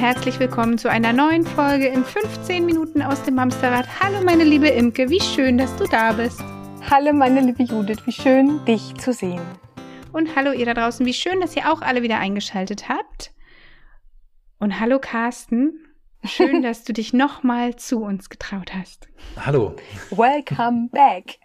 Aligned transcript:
Herzlich 0.00 0.40
willkommen 0.40 0.78
zu 0.78 0.88
einer 0.88 1.12
neuen 1.12 1.44
Folge 1.44 1.86
in 1.86 2.06
15 2.06 2.64
Minuten 2.64 3.02
aus 3.02 3.22
dem 3.24 3.38
Hamsterrad. 3.38 3.86
Hallo 4.00 4.24
meine 4.24 4.44
liebe 4.44 4.68
Imke, 4.68 5.10
wie 5.10 5.20
schön, 5.20 5.58
dass 5.58 5.76
du 5.76 5.84
da 5.84 6.12
bist. 6.12 6.40
Hallo 6.88 7.12
meine 7.12 7.42
liebe 7.42 7.64
Judith, 7.64 7.98
wie 8.06 8.12
schön 8.12 8.64
dich 8.64 8.94
zu 8.94 9.12
sehen. 9.12 9.42
Und 10.10 10.34
hallo 10.34 10.52
ihr 10.52 10.64
da 10.64 10.72
draußen, 10.72 11.04
wie 11.04 11.12
schön, 11.12 11.42
dass 11.42 11.54
ihr 11.54 11.70
auch 11.70 11.82
alle 11.82 12.00
wieder 12.00 12.18
eingeschaltet 12.18 12.88
habt. 12.88 13.34
Und 14.58 14.80
hallo 14.80 14.98
Carsten, 14.98 15.74
schön, 16.24 16.62
dass 16.62 16.84
du 16.84 16.92
dich 16.92 17.12
nochmal 17.12 17.76
zu 17.76 18.02
uns 18.02 18.28
getraut 18.28 18.72
hast. 18.74 19.08
Hallo. 19.36 19.76
Welcome 20.10 20.88
back. 20.90 21.38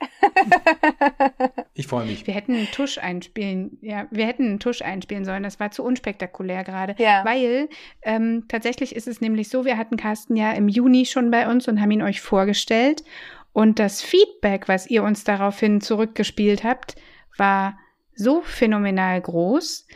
ich 1.73 1.87
freue 1.87 2.05
mich. 2.05 2.27
Wir 2.27 2.33
hätten 2.33 2.55
einen 2.55 2.71
Tusch 2.71 2.97
einspielen, 2.97 3.77
ja, 3.81 4.07
wir 4.11 4.25
hätten 4.25 4.45
einen 4.45 4.59
Tusch 4.59 4.81
einspielen 4.81 5.25
sollen. 5.25 5.43
Das 5.43 5.59
war 5.59 5.71
zu 5.71 5.83
unspektakulär 5.83 6.63
gerade. 6.63 6.95
Ja. 6.97 7.23
Weil 7.25 7.69
ähm, 8.01 8.45
tatsächlich 8.47 8.95
ist 8.95 9.07
es 9.07 9.21
nämlich 9.21 9.49
so, 9.49 9.65
wir 9.65 9.77
hatten 9.77 9.97
Carsten 9.97 10.35
ja 10.35 10.51
im 10.51 10.67
Juni 10.67 11.05
schon 11.05 11.31
bei 11.31 11.49
uns 11.49 11.67
und 11.67 11.81
haben 11.81 11.91
ihn 11.91 12.01
euch 12.01 12.21
vorgestellt. 12.21 13.03
Und 13.53 13.79
das 13.79 14.01
Feedback, 14.01 14.67
was 14.67 14.87
ihr 14.87 15.03
uns 15.03 15.23
daraufhin 15.23 15.79
zurückgespielt 15.79 16.63
habt, 16.63 16.95
war 17.37 17.77
so 18.13 18.41
phänomenal 18.41 19.21
groß, 19.21 19.87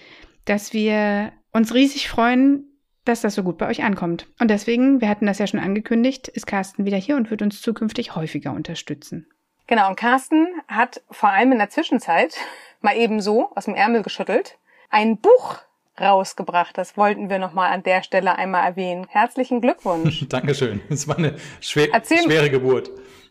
dass 0.45 0.73
wir 0.73 1.33
uns 1.52 1.73
riesig 1.73 2.09
freuen, 2.09 2.68
dass 3.05 3.21
das 3.21 3.35
so 3.35 3.44
gut 3.44 3.58
bei 3.58 3.67
euch 3.67 3.84
ankommt. 3.84 4.27
Und 4.39 4.49
deswegen, 4.49 5.02
wir 5.02 5.09
hatten 5.09 5.26
das 5.26 5.39
ja 5.39 5.48
schon 5.48 5.59
angekündigt, 5.59 6.28
ist 6.28 6.47
Carsten 6.47 6.86
wieder 6.86 6.97
hier 6.97 7.16
und 7.16 7.31
wird 7.31 7.41
uns 7.41 7.61
zukünftig 7.61 8.16
häufiger 8.16 8.52
unterstützen. 8.52 9.28
Genau, 9.67 9.88
und 9.89 9.95
Carsten 9.97 10.47
hat 10.67 11.02
vor 11.11 11.30
allem 11.30 11.52
in 11.52 11.59
der 11.59 11.69
Zwischenzeit 11.69 12.36
mal 12.81 12.95
eben 12.95 13.22
so 13.22 13.52
aus 13.56 13.66
dem 13.66 13.75
Ärmel 13.75 14.03
geschüttelt 14.03 14.58
ein 14.89 15.17
Buch 15.17 15.59
rausgebracht. 16.00 16.78
Das 16.78 16.97
wollten 16.97 17.30
wir 17.30 17.39
nochmal 17.39 17.72
an 17.72 17.83
der 17.83 18.03
Stelle 18.03 18.38
einmal 18.38 18.66
erwähnen. 18.66 19.08
Herzlichen 19.09 19.61
Glückwunsch. 19.61 20.25
Dankeschön. 20.30 20.81
Es 20.89 21.08
war 21.08 21.17
eine 21.17 21.36
schwer, 21.59 21.89
schwere 22.03 22.50
Geburt. 22.50 22.89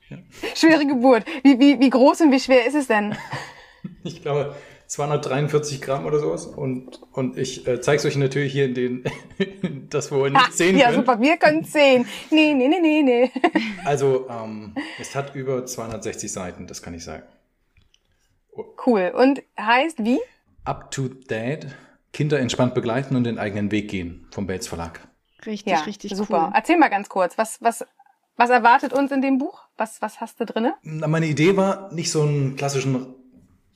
Ja. 0.09 0.19
Schwere 0.55 0.87
Geburt. 0.87 1.25
Wie, 1.43 1.59
wie, 1.59 1.81
wie 1.81 1.91
groß 1.91 2.23
und 2.23 2.33
wie 2.33 2.41
schwer 2.41 2.67
ist 2.67 2.75
es 2.75 2.87
denn? 2.87 3.17
Ich 4.05 4.23
glaube, 4.23 4.57
243 4.89 5.83
Gramm 5.83 6.07
oder 6.07 6.19
sowas. 6.19 6.47
Und, 6.47 7.01
und 7.13 7.37
ich 7.37 7.67
äh, 7.67 7.81
zeige 7.81 7.99
es 7.99 8.07
euch 8.07 8.17
natürlich 8.17 8.53
hier 8.53 8.65
in 8.65 8.75
den, 8.75 9.05
das 9.91 10.11
wo 10.11 10.25
ihr 10.25 10.33
nicht 10.33 10.53
sehen 10.55 10.79
ja, 10.79 10.87
könnt. 10.87 10.97
Ja, 10.97 11.03
super, 11.03 11.21
wir 11.21 11.37
können 11.37 11.61
es 11.61 11.73
sehen. 11.73 12.07
Nee, 12.31 12.55
nee, 12.55 12.69
nee, 12.69 12.81
nee, 12.81 13.03
nee. 13.03 13.31
Also, 13.85 14.29
ähm, 14.31 14.75
es 14.99 15.15
hat 15.15 15.35
über 15.35 15.65
260 15.65 16.33
Seiten, 16.33 16.67
das 16.67 16.83
kann 16.83 16.95
ich 16.95 17.05
sagen. 17.05 17.25
Cool. 18.87 19.13
Und 19.15 19.43
heißt 19.61 20.05
wie? 20.05 20.21
Up 20.65 20.91
to 20.91 21.09
Date. 21.09 21.67
Kinder 22.15 22.41
entspannt 22.41 22.75
begleiten 22.75 23.15
und 23.15 23.25
den 23.25 23.39
eigenen 23.39 23.71
Weg 23.71 23.91
gehen 23.91 24.27
vom 24.31 24.47
Bates 24.47 24.67
Verlag. 24.67 25.07
Richtig, 25.45 25.71
ja, 25.71 25.81
richtig 25.81 26.17
super. 26.17 26.47
Cool. 26.47 26.53
Erzähl 26.55 26.79
mal 26.79 26.89
ganz 26.89 27.11
kurz, 27.11 27.37
was, 27.37 27.61
was, 27.61 27.85
was 28.37 28.49
erwartet 28.49 28.95
uns 28.95 29.13
in 29.13 29.21
dem 29.21 29.37
Buch? 29.37 29.61
Was, 29.77 30.01
was 30.01 30.21
hast 30.21 30.41
du 30.41 30.47
drinne? 30.47 30.75
Meine 30.83 31.27
Idee 31.27 31.57
war, 31.59 31.93
nicht 31.93 32.11
so 32.11 32.23
einen 32.23 32.57
klassischen 32.57 33.15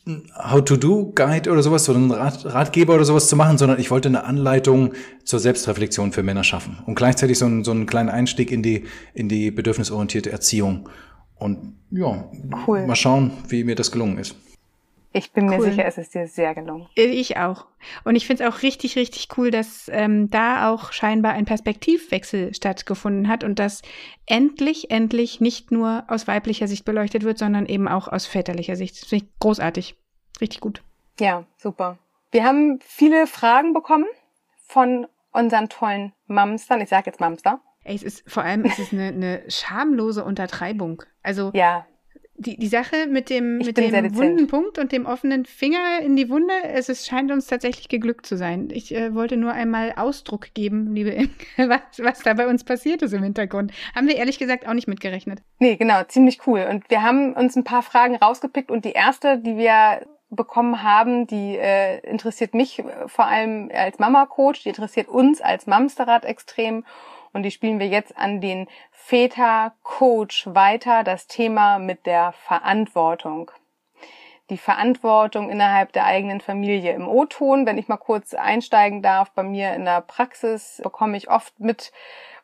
How-to-Do-Guide 0.06 1.50
oder 1.50 1.62
sowas, 1.62 1.84
so 1.84 1.94
einen 1.94 2.10
Rat, 2.10 2.44
Ratgeber 2.44 2.94
oder 2.94 3.04
sowas 3.04 3.28
zu 3.28 3.36
machen, 3.36 3.56
sondern 3.56 3.78
ich 3.78 3.90
wollte 3.90 4.08
eine 4.08 4.24
Anleitung 4.24 4.94
zur 5.24 5.38
Selbstreflexion 5.38 6.12
für 6.12 6.24
Männer 6.24 6.42
schaffen 6.42 6.78
und 6.86 6.96
gleichzeitig 6.96 7.38
so 7.38 7.44
einen, 7.44 7.62
so 7.62 7.70
einen 7.70 7.86
kleinen 7.86 8.08
Einstieg 8.08 8.50
in 8.50 8.62
die, 8.62 8.84
in 9.14 9.28
die 9.28 9.50
bedürfnisorientierte 9.50 10.32
Erziehung. 10.32 10.88
Und 11.36 11.74
ja, 11.90 12.28
cool. 12.66 12.86
mal 12.86 12.96
schauen, 12.96 13.32
wie 13.48 13.64
mir 13.64 13.76
das 13.76 13.92
gelungen 13.92 14.18
ist. 14.18 14.34
Ich 15.14 15.32
bin 15.32 15.46
mir 15.46 15.58
cool. 15.58 15.70
sicher, 15.70 15.84
es 15.84 15.98
ist 15.98 16.14
dir 16.14 16.26
sehr 16.26 16.54
gelungen. 16.54 16.88
Ich 16.94 17.36
auch. 17.36 17.66
Und 18.04 18.16
ich 18.16 18.26
finde 18.26 18.44
es 18.44 18.50
auch 18.50 18.62
richtig, 18.62 18.96
richtig 18.96 19.28
cool, 19.36 19.50
dass 19.50 19.90
ähm, 19.92 20.30
da 20.30 20.70
auch 20.70 20.92
scheinbar 20.92 21.32
ein 21.32 21.44
Perspektivwechsel 21.44 22.54
stattgefunden 22.54 23.28
hat 23.28 23.44
und 23.44 23.58
dass 23.58 23.82
endlich, 24.26 24.90
endlich 24.90 25.40
nicht 25.40 25.70
nur 25.70 26.04
aus 26.08 26.26
weiblicher 26.28 26.66
Sicht 26.66 26.84
beleuchtet 26.84 27.24
wird, 27.24 27.38
sondern 27.38 27.66
eben 27.66 27.88
auch 27.88 28.08
aus 28.08 28.26
väterlicher 28.26 28.76
Sicht. 28.76 29.02
Das 29.02 29.08
finde 29.08 29.26
ich 29.26 29.38
großartig. 29.38 29.96
Richtig 30.40 30.60
gut. 30.60 30.82
Ja, 31.20 31.44
super. 31.58 31.98
Wir 32.30 32.44
haben 32.44 32.78
viele 32.82 33.26
Fragen 33.26 33.74
bekommen 33.74 34.06
von 34.66 35.06
unseren 35.32 35.68
tollen 35.68 36.12
Mamstern. 36.26 36.80
Ich 36.80 36.88
sage 36.88 37.10
jetzt 37.10 37.20
Mamster. 37.20 37.60
Ey, 37.84 37.96
es 37.96 38.02
ist 38.02 38.30
vor 38.30 38.44
allem 38.44 38.64
es 38.64 38.78
ist 38.78 38.92
eine, 38.92 39.08
eine 39.08 39.42
schamlose 39.48 40.24
Untertreibung. 40.24 41.02
Also 41.22 41.50
ja 41.52 41.84
die, 42.42 42.56
die 42.56 42.66
Sache 42.66 43.06
mit 43.08 43.30
dem, 43.30 43.58
mit 43.58 43.76
dem 43.76 44.16
wunden 44.16 44.46
Punkt 44.46 44.78
und 44.78 44.92
dem 44.92 45.06
offenen 45.06 45.44
Finger 45.44 46.00
in 46.02 46.16
die 46.16 46.28
Wunde, 46.28 46.52
es, 46.64 46.88
es 46.88 47.06
scheint 47.06 47.30
uns 47.30 47.46
tatsächlich 47.46 47.88
geglückt 47.88 48.26
zu 48.26 48.36
sein. 48.36 48.68
Ich 48.72 48.94
äh, 48.94 49.14
wollte 49.14 49.36
nur 49.36 49.52
einmal 49.52 49.94
Ausdruck 49.96 50.52
geben, 50.54 50.94
liebe 50.94 51.10
Imke, 51.10 51.46
was, 51.68 51.80
was 51.98 52.18
da 52.20 52.34
bei 52.34 52.46
uns 52.46 52.64
passiert 52.64 53.02
ist 53.02 53.12
im 53.12 53.22
Hintergrund. 53.22 53.72
Haben 53.94 54.08
wir 54.08 54.16
ehrlich 54.16 54.38
gesagt 54.38 54.66
auch 54.68 54.74
nicht 54.74 54.88
mitgerechnet. 54.88 55.42
Nee, 55.58 55.76
genau, 55.76 56.02
ziemlich 56.04 56.46
cool. 56.46 56.66
Und 56.68 56.88
wir 56.90 57.02
haben 57.02 57.32
uns 57.34 57.56
ein 57.56 57.64
paar 57.64 57.82
Fragen 57.82 58.16
rausgepickt 58.16 58.70
und 58.70 58.84
die 58.84 58.92
erste, 58.92 59.38
die 59.38 59.56
wir 59.56 60.02
bekommen 60.30 60.82
haben, 60.82 61.26
die 61.26 61.56
äh, 61.56 62.00
interessiert 62.00 62.54
mich 62.54 62.82
vor 63.06 63.26
allem 63.26 63.70
als 63.72 63.98
Mama-Coach, 63.98 64.62
die 64.62 64.70
interessiert 64.70 65.08
uns 65.08 65.40
als 65.40 65.66
Mamsterrad 65.66 66.24
extrem 66.24 66.84
und 67.32 67.42
die 67.42 67.50
spielen 67.50 67.78
wir 67.78 67.88
jetzt 67.88 68.16
an 68.16 68.40
den 68.40 68.68
Väter-Coach 68.90 70.48
weiter, 70.54 71.04
das 71.04 71.26
Thema 71.26 71.78
mit 71.78 72.06
der 72.06 72.32
Verantwortung. 72.32 73.50
Die 74.50 74.58
Verantwortung 74.58 75.50
innerhalb 75.50 75.92
der 75.92 76.04
eigenen 76.04 76.40
Familie 76.40 76.92
im 76.92 77.08
O-Ton. 77.08 77.64
Wenn 77.64 77.78
ich 77.78 77.88
mal 77.88 77.96
kurz 77.96 78.34
einsteigen 78.34 79.00
darf, 79.00 79.30
bei 79.30 79.42
mir 79.42 79.72
in 79.72 79.84
der 79.84 80.02
Praxis 80.02 80.80
bekomme 80.82 81.16
ich 81.16 81.30
oft 81.30 81.58
mit, 81.58 81.92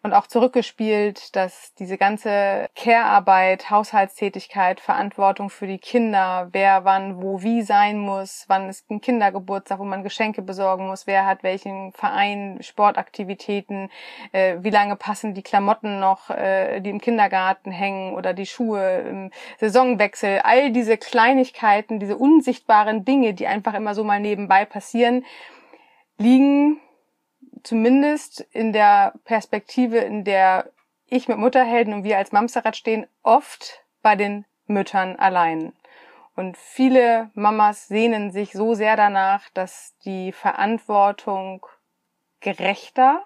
und 0.02 0.12
auch 0.14 0.26
zurückgespielt, 0.26 1.34
dass 1.34 1.74
diese 1.74 1.98
ganze 1.98 2.68
Care-Arbeit, 2.76 3.70
Haushaltstätigkeit, 3.70 4.80
Verantwortung 4.80 5.50
für 5.50 5.66
die 5.66 5.78
Kinder, 5.78 6.48
wer 6.52 6.84
wann 6.84 7.20
wo 7.22 7.42
wie 7.42 7.62
sein 7.62 7.98
muss, 7.98 8.44
wann 8.48 8.68
ist 8.68 8.90
ein 8.90 9.00
Kindergeburtstag, 9.00 9.78
wo 9.78 9.84
man 9.84 10.02
Geschenke 10.02 10.42
besorgen 10.42 10.86
muss, 10.86 11.06
wer 11.06 11.26
hat 11.26 11.42
welchen 11.42 11.92
Verein, 11.92 12.58
Sportaktivitäten, 12.60 13.90
äh, 14.32 14.56
wie 14.60 14.70
lange 14.70 14.96
passen 14.96 15.34
die 15.34 15.42
Klamotten 15.42 15.98
noch, 16.00 16.30
äh, 16.30 16.80
die 16.80 16.90
im 16.90 17.00
Kindergarten 17.00 17.70
hängen 17.70 18.14
oder 18.14 18.34
die 18.34 18.46
Schuhe 18.46 19.00
im 19.00 19.30
Saisonwechsel, 19.58 20.40
all 20.44 20.70
diese 20.70 20.96
Kleinigkeiten, 20.96 21.98
diese 21.98 22.16
unsichtbaren 22.16 23.04
Dinge, 23.04 23.34
die 23.34 23.46
einfach 23.46 23.74
immer 23.74 23.94
so 23.94 24.04
mal 24.04 24.20
nebenbei 24.20 24.64
passieren, 24.64 25.24
liegen 26.18 26.80
zumindest 27.62 28.40
in 28.52 28.72
der 28.72 29.14
Perspektive, 29.24 29.98
in 29.98 30.24
der 30.24 30.70
ich 31.06 31.28
mit 31.28 31.38
Mutterhelden 31.38 31.94
und 31.94 32.04
wir 32.04 32.18
als 32.18 32.32
Mamsterrad 32.32 32.76
stehen, 32.76 33.06
oft 33.22 33.84
bei 34.02 34.16
den 34.16 34.44
Müttern 34.66 35.16
allein. 35.16 35.72
Und 36.36 36.56
viele 36.56 37.30
Mamas 37.34 37.88
sehnen 37.88 38.30
sich 38.30 38.52
so 38.52 38.74
sehr 38.74 38.96
danach, 38.96 39.48
dass 39.54 39.96
die 40.04 40.32
Verantwortung 40.32 41.66
gerechter 42.40 43.24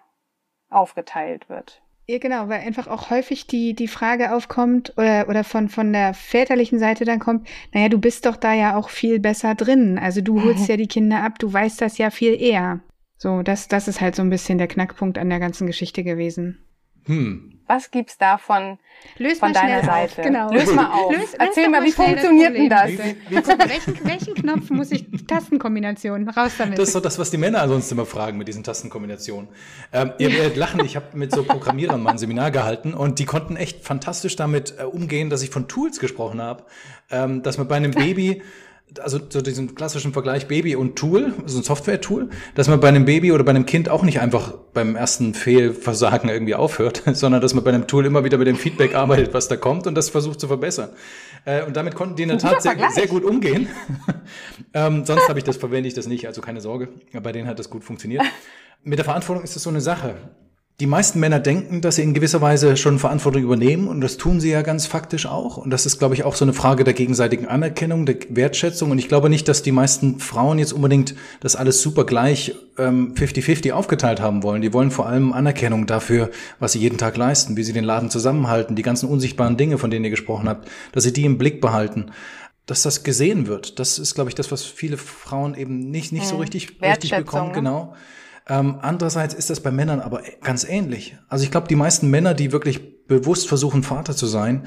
aufgeteilt 0.70 1.48
wird. 1.48 1.82
Ja, 2.08 2.18
genau, 2.18 2.48
weil 2.48 2.60
einfach 2.60 2.88
auch 2.88 3.10
häufig 3.10 3.46
die, 3.46 3.74
die 3.74 3.86
Frage 3.86 4.34
aufkommt 4.34 4.92
oder, 4.96 5.28
oder 5.28 5.44
von, 5.44 5.68
von 5.68 5.92
der 5.92 6.14
väterlichen 6.14 6.78
Seite 6.78 7.04
dann 7.04 7.20
kommt, 7.20 7.46
naja, 7.72 7.88
du 7.88 7.98
bist 7.98 8.26
doch 8.26 8.36
da 8.36 8.52
ja 8.52 8.76
auch 8.76 8.88
viel 8.88 9.20
besser 9.20 9.54
drin. 9.54 9.98
Also 9.98 10.20
du 10.20 10.42
holst 10.42 10.68
ja 10.68 10.76
die 10.76 10.88
Kinder 10.88 11.22
ab, 11.22 11.38
du 11.38 11.52
weißt 11.52 11.80
das 11.80 11.98
ja 11.98 12.10
viel 12.10 12.40
eher. 12.40 12.80
So, 13.22 13.42
das, 13.42 13.68
das 13.68 13.86
ist 13.86 14.00
halt 14.00 14.16
so 14.16 14.22
ein 14.22 14.30
bisschen 14.30 14.58
der 14.58 14.66
Knackpunkt 14.66 15.16
an 15.16 15.30
der 15.30 15.38
ganzen 15.38 15.68
Geschichte 15.68 16.02
gewesen. 16.02 16.58
Hm. 17.04 17.60
Was 17.68 17.92
gibt's 17.92 18.18
davon 18.18 18.80
Lös 19.16 19.38
von 19.38 19.52
deiner 19.52 19.78
auf. 19.78 19.84
Seite? 19.84 20.22
Genau. 20.22 20.52
Lös 20.52 20.74
mal 20.74 20.90
auf. 20.90 21.12
Lös, 21.12 21.32
Erzähl 21.34 21.66
lös 21.66 21.70
mal, 21.70 21.80
mal 21.80 21.86
wie 21.86 21.92
funktioniert 21.92 22.56
denn 22.56 22.68
das? 22.68 22.88
welchen, 22.88 24.04
welchen 24.04 24.34
Knopf 24.34 24.70
muss 24.70 24.90
ich? 24.90 25.06
Tastenkombination, 25.28 26.28
raus 26.30 26.54
damit. 26.58 26.76
Das 26.78 26.88
ist 26.88 26.94
so 26.94 26.98
das, 26.98 27.16
was 27.20 27.30
die 27.30 27.36
Männer 27.36 27.68
sonst 27.68 27.92
immer 27.92 28.06
fragen 28.06 28.38
mit 28.38 28.48
diesen 28.48 28.64
Tastenkombinationen. 28.64 29.48
Ähm, 29.92 30.14
ihr 30.18 30.32
werdet 30.32 30.56
lachen, 30.56 30.84
ich 30.84 30.96
habe 30.96 31.16
mit 31.16 31.30
so 31.32 31.44
Programmierern 31.44 32.02
mal 32.02 32.10
ein 32.10 32.18
Seminar 32.18 32.50
gehalten 32.50 32.92
und 32.92 33.20
die 33.20 33.24
konnten 33.24 33.54
echt 33.54 33.84
fantastisch 33.84 34.34
damit 34.34 34.74
äh, 34.80 34.82
umgehen, 34.82 35.30
dass 35.30 35.44
ich 35.44 35.50
von 35.50 35.68
Tools 35.68 36.00
gesprochen 36.00 36.42
habe, 36.42 36.64
ähm, 37.12 37.44
dass 37.44 37.56
man 37.56 37.68
bei 37.68 37.76
einem 37.76 37.92
Baby 37.92 38.42
also 39.00 39.18
so 39.28 39.40
diesen 39.40 39.74
klassischen 39.74 40.12
Vergleich 40.12 40.48
Baby 40.48 40.76
und 40.76 40.96
Tool, 40.96 41.34
so 41.46 41.58
ein 41.58 41.64
Software-Tool, 41.64 42.30
dass 42.54 42.68
man 42.68 42.80
bei 42.80 42.88
einem 42.88 43.04
Baby 43.04 43.32
oder 43.32 43.44
bei 43.44 43.50
einem 43.50 43.66
Kind 43.66 43.88
auch 43.88 44.02
nicht 44.02 44.20
einfach 44.20 44.54
beim 44.74 44.96
ersten 44.96 45.34
Fehlversagen 45.34 46.28
irgendwie 46.28 46.54
aufhört, 46.54 47.02
sondern 47.12 47.40
dass 47.40 47.54
man 47.54 47.64
bei 47.64 47.70
einem 47.70 47.86
Tool 47.86 48.06
immer 48.06 48.24
wieder 48.24 48.38
mit 48.38 48.46
dem 48.46 48.56
Feedback 48.56 48.94
arbeitet, 48.94 49.34
was 49.34 49.48
da 49.48 49.56
kommt 49.56 49.86
und 49.86 49.94
das 49.94 50.10
versucht 50.10 50.40
zu 50.40 50.48
verbessern. 50.48 50.90
Äh, 51.44 51.64
und 51.64 51.76
damit 51.76 51.94
konnten 51.94 52.16
die 52.16 52.22
in 52.22 52.28
der 52.28 52.38
Tat 52.38 52.62
sehr, 52.62 52.76
sehr, 52.90 53.06
gut 53.06 53.24
umgehen. 53.24 53.68
ähm, 54.74 55.04
sonst 55.04 55.28
habe 55.28 55.38
ich 55.38 55.44
das, 55.44 55.56
verwende 55.56 55.88
ich 55.88 55.94
das 55.94 56.06
nicht, 56.06 56.26
also 56.26 56.40
keine 56.40 56.60
Sorge. 56.60 56.88
Bei 57.12 57.32
denen 57.32 57.48
hat 57.48 57.58
das 57.58 57.70
gut 57.70 57.84
funktioniert. 57.84 58.22
Mit 58.84 58.98
der 58.98 59.04
Verantwortung 59.04 59.44
ist 59.44 59.56
es 59.56 59.62
so 59.62 59.70
eine 59.70 59.80
Sache 59.80 60.14
die 60.82 60.88
meisten 60.88 61.20
Männer 61.20 61.38
denken, 61.38 61.80
dass 61.80 61.94
sie 61.94 62.02
in 62.02 62.12
gewisser 62.12 62.40
Weise 62.40 62.76
schon 62.76 62.98
Verantwortung 62.98 63.40
übernehmen 63.40 63.86
und 63.86 64.00
das 64.00 64.16
tun 64.16 64.40
sie 64.40 64.50
ja 64.50 64.62
ganz 64.62 64.84
faktisch 64.84 65.26
auch. 65.26 65.56
Und 65.56 65.70
das 65.70 65.86
ist, 65.86 66.00
glaube 66.00 66.14
ich, 66.14 66.24
auch 66.24 66.34
so 66.34 66.44
eine 66.44 66.54
Frage 66.54 66.82
der 66.82 66.92
gegenseitigen 66.92 67.46
Anerkennung, 67.46 68.04
der 68.04 68.16
Wertschätzung. 68.30 68.90
Und 68.90 68.98
ich 68.98 69.06
glaube 69.06 69.30
nicht, 69.30 69.46
dass 69.46 69.62
die 69.62 69.70
meisten 69.70 70.18
Frauen 70.18 70.58
jetzt 70.58 70.72
unbedingt 70.72 71.14
das 71.38 71.54
alles 71.54 71.82
super 71.82 72.04
gleich 72.04 72.56
50-50 72.78 73.66
ähm, 73.66 73.72
aufgeteilt 73.74 74.20
haben 74.20 74.42
wollen. 74.42 74.60
Die 74.60 74.72
wollen 74.72 74.90
vor 74.90 75.06
allem 75.06 75.32
Anerkennung 75.32 75.86
dafür, 75.86 76.30
was 76.58 76.72
sie 76.72 76.80
jeden 76.80 76.98
Tag 76.98 77.16
leisten, 77.16 77.56
wie 77.56 77.62
sie 77.62 77.72
den 77.72 77.84
Laden 77.84 78.10
zusammenhalten, 78.10 78.74
die 78.74 78.82
ganzen 78.82 79.08
unsichtbaren 79.08 79.56
Dinge, 79.56 79.78
von 79.78 79.88
denen 79.88 80.04
ihr 80.04 80.10
gesprochen 80.10 80.48
habt, 80.48 80.68
dass 80.90 81.04
sie 81.04 81.12
die 81.12 81.24
im 81.24 81.38
Blick 81.38 81.60
behalten 81.60 82.10
dass 82.66 82.82
das 82.82 83.02
gesehen 83.02 83.48
wird. 83.48 83.80
Das 83.80 83.98
ist, 83.98 84.14
glaube 84.14 84.30
ich, 84.30 84.36
das, 84.36 84.52
was 84.52 84.64
viele 84.64 84.96
Frauen 84.96 85.56
eben 85.56 85.90
nicht, 85.90 86.12
nicht 86.12 86.26
so 86.26 86.36
mhm. 86.36 86.42
richtig, 86.42 86.80
richtig 86.80 87.10
bekommen. 87.10 87.48
Ne? 87.48 87.54
Genau. 87.54 87.94
Ähm, 88.48 88.78
andererseits 88.82 89.34
ist 89.34 89.50
das 89.50 89.60
bei 89.60 89.70
Männern 89.70 90.00
aber 90.00 90.22
ganz 90.42 90.64
ähnlich. 90.64 91.16
Also 91.28 91.44
ich 91.44 91.50
glaube, 91.50 91.68
die 91.68 91.76
meisten 91.76 92.10
Männer, 92.10 92.34
die 92.34 92.52
wirklich 92.52 93.06
bewusst 93.06 93.48
versuchen, 93.48 93.82
Vater 93.82 94.16
zu 94.16 94.26
sein, 94.26 94.66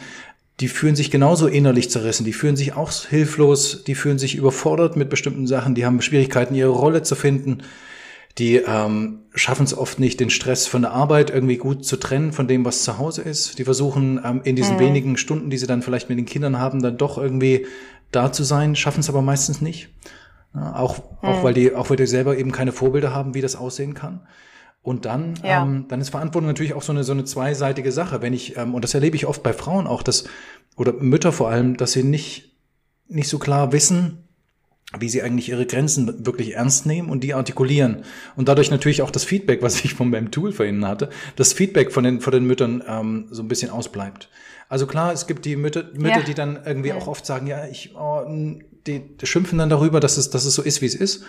die 0.62 0.70
fühlen 0.70 0.96
sich 0.96 1.12
genauso 1.12 1.48
innerlich 1.48 1.90
zerrissen, 1.90 2.24
die 2.26 2.34
fühlen 2.34 2.56
sich 2.56 2.74
auch 2.74 2.92
hilflos, 2.92 3.84
die 3.84 3.96
fühlen 3.96 4.18
sich 4.18 4.36
überfordert 4.36 4.96
mit 4.96 5.10
bestimmten 5.10 5.48
Sachen, 5.48 5.76
die 5.76 5.86
haben 5.86 6.02
Schwierigkeiten, 6.02 6.56
ihre 6.56 6.70
Rolle 6.70 7.04
zu 7.04 7.16
finden, 7.16 7.64
die 8.38 8.58
ähm, 8.58 9.20
schaffen 9.34 9.66
es 9.66 9.78
oft 9.78 10.00
nicht, 10.00 10.20
den 10.20 10.30
Stress 10.30 10.68
von 10.68 10.82
der 10.82 10.92
Arbeit 10.92 11.30
irgendwie 11.30 11.58
gut 11.58 11.86
zu 11.86 11.98
trennen 11.98 12.32
von 12.32 12.48
dem, 12.48 12.66
was 12.66 12.84
zu 12.84 12.98
Hause 12.98 13.22
ist. 13.22 13.60
Die 13.60 13.64
versuchen 13.64 14.20
ähm, 14.24 14.42
in 14.44 14.56
diesen 14.56 14.76
mhm. 14.76 14.82
wenigen 14.82 15.18
Stunden, 15.18 15.50
die 15.50 15.58
sie 15.58 15.68
dann 15.68 15.82
vielleicht 15.82 16.10
mit 16.10 16.18
den 16.18 16.26
Kindern 16.26 16.60
haben, 16.60 16.82
dann 16.82 16.98
doch 16.98 17.18
irgendwie 17.18 17.66
da 18.12 18.32
zu 18.32 18.44
sein, 18.44 18.76
schaffen 18.76 19.00
es 19.00 19.10
aber 19.10 19.22
meistens 19.22 19.62
nicht. 19.62 19.90
Ja, 20.56 20.76
auch, 20.78 21.00
auch 21.22 21.44
weil 21.44 21.54
die, 21.54 21.76
auch 21.76 21.90
weil 21.90 21.98
die 21.98 22.08
selber 22.08 22.38
eben 22.38 22.52
keine 22.52 22.72
Vorbilder 22.72 23.14
haben, 23.14 23.34
wie 23.34 23.42
das 23.42 23.56
aussehen 23.56 23.94
kann. 23.94 24.22
Und 24.82 25.06
dann, 25.06 25.34
ja. 25.44 25.64
ähm, 25.64 25.86
dann 25.90 26.00
ist 26.00 26.10
Verantwortung 26.10 26.48
natürlich 26.48 26.76
auch 26.76 26.84
so 26.84 26.94
eine, 26.94 27.04
so 27.04 27.12
eine 27.12 27.26
zweiseitige 27.26 27.92
Sache. 27.92 28.22
Wenn 28.22 28.34
ich, 28.34 28.56
ähm, 28.56 28.76
und 28.76 28.84
das 28.84 28.94
erlebe 28.94 29.16
ich 29.16 29.26
oft 29.26 29.42
bei 29.42 29.52
Frauen 29.52 29.88
auch, 29.88 30.04
dass, 30.04 30.26
oder 30.78 30.94
Mütter 30.94 31.32
vor 31.32 31.50
allem, 31.50 31.76
dass 31.76 31.94
sie 31.94 32.04
nicht, 32.04 32.56
nicht 33.08 33.28
so 33.28 33.40
klar 33.40 33.72
wissen, 33.72 34.26
wie 35.00 35.10
sie 35.10 35.24
eigentlich 35.24 35.50
ihre 35.50 35.66
Grenzen 35.66 36.26
wirklich 36.26 36.54
ernst 36.54 36.86
nehmen 36.86 37.10
und 37.10 37.24
die 37.24 37.34
artikulieren. 37.34 38.04
Und 38.36 38.48
dadurch 38.48 38.70
natürlich 38.70 39.02
auch 39.02 39.12
das 39.12 39.24
Feedback, 39.24 39.62
was 39.62 39.84
ich 39.84 39.96
von 39.96 40.10
meinem 40.10 40.32
Tool 40.32 40.52
vorhin 40.52 40.86
hatte, 40.88 41.10
das 41.36 41.52
Feedback 41.52 41.92
von 41.92 42.04
den, 42.04 42.22
von 42.22 42.32
den 42.32 42.46
Müttern 42.46 42.84
ähm, 42.88 43.28
so 43.32 43.42
ein 43.42 43.48
bisschen 43.48 43.72
ausbleibt. 43.72 44.30
Also 44.70 44.88
klar, 44.88 45.12
es 45.12 45.28
gibt 45.28 45.46
die 45.46 45.56
Mütter, 45.56 45.86
Mütter 45.94 46.20
ja. 46.20 46.24
die 46.24 46.34
dann 46.34 46.60
irgendwie 46.64 46.90
ja. 46.90 46.96
auch 46.96 47.08
oft 47.08 47.26
sagen, 47.26 47.48
ja, 47.48 47.66
ich, 47.66 47.96
oh, 47.96 48.24
die, 48.88 49.18
die 49.18 49.26
schimpfen 49.26 49.58
dann 49.58 49.70
darüber, 49.70 50.00
dass 50.00 50.18
es, 50.18 50.30
dass 50.30 50.46
es 50.46 50.56
so 50.56 50.62
ist, 50.62 50.82
wie 50.82 50.86
es 50.86 50.96
ist. 50.96 51.26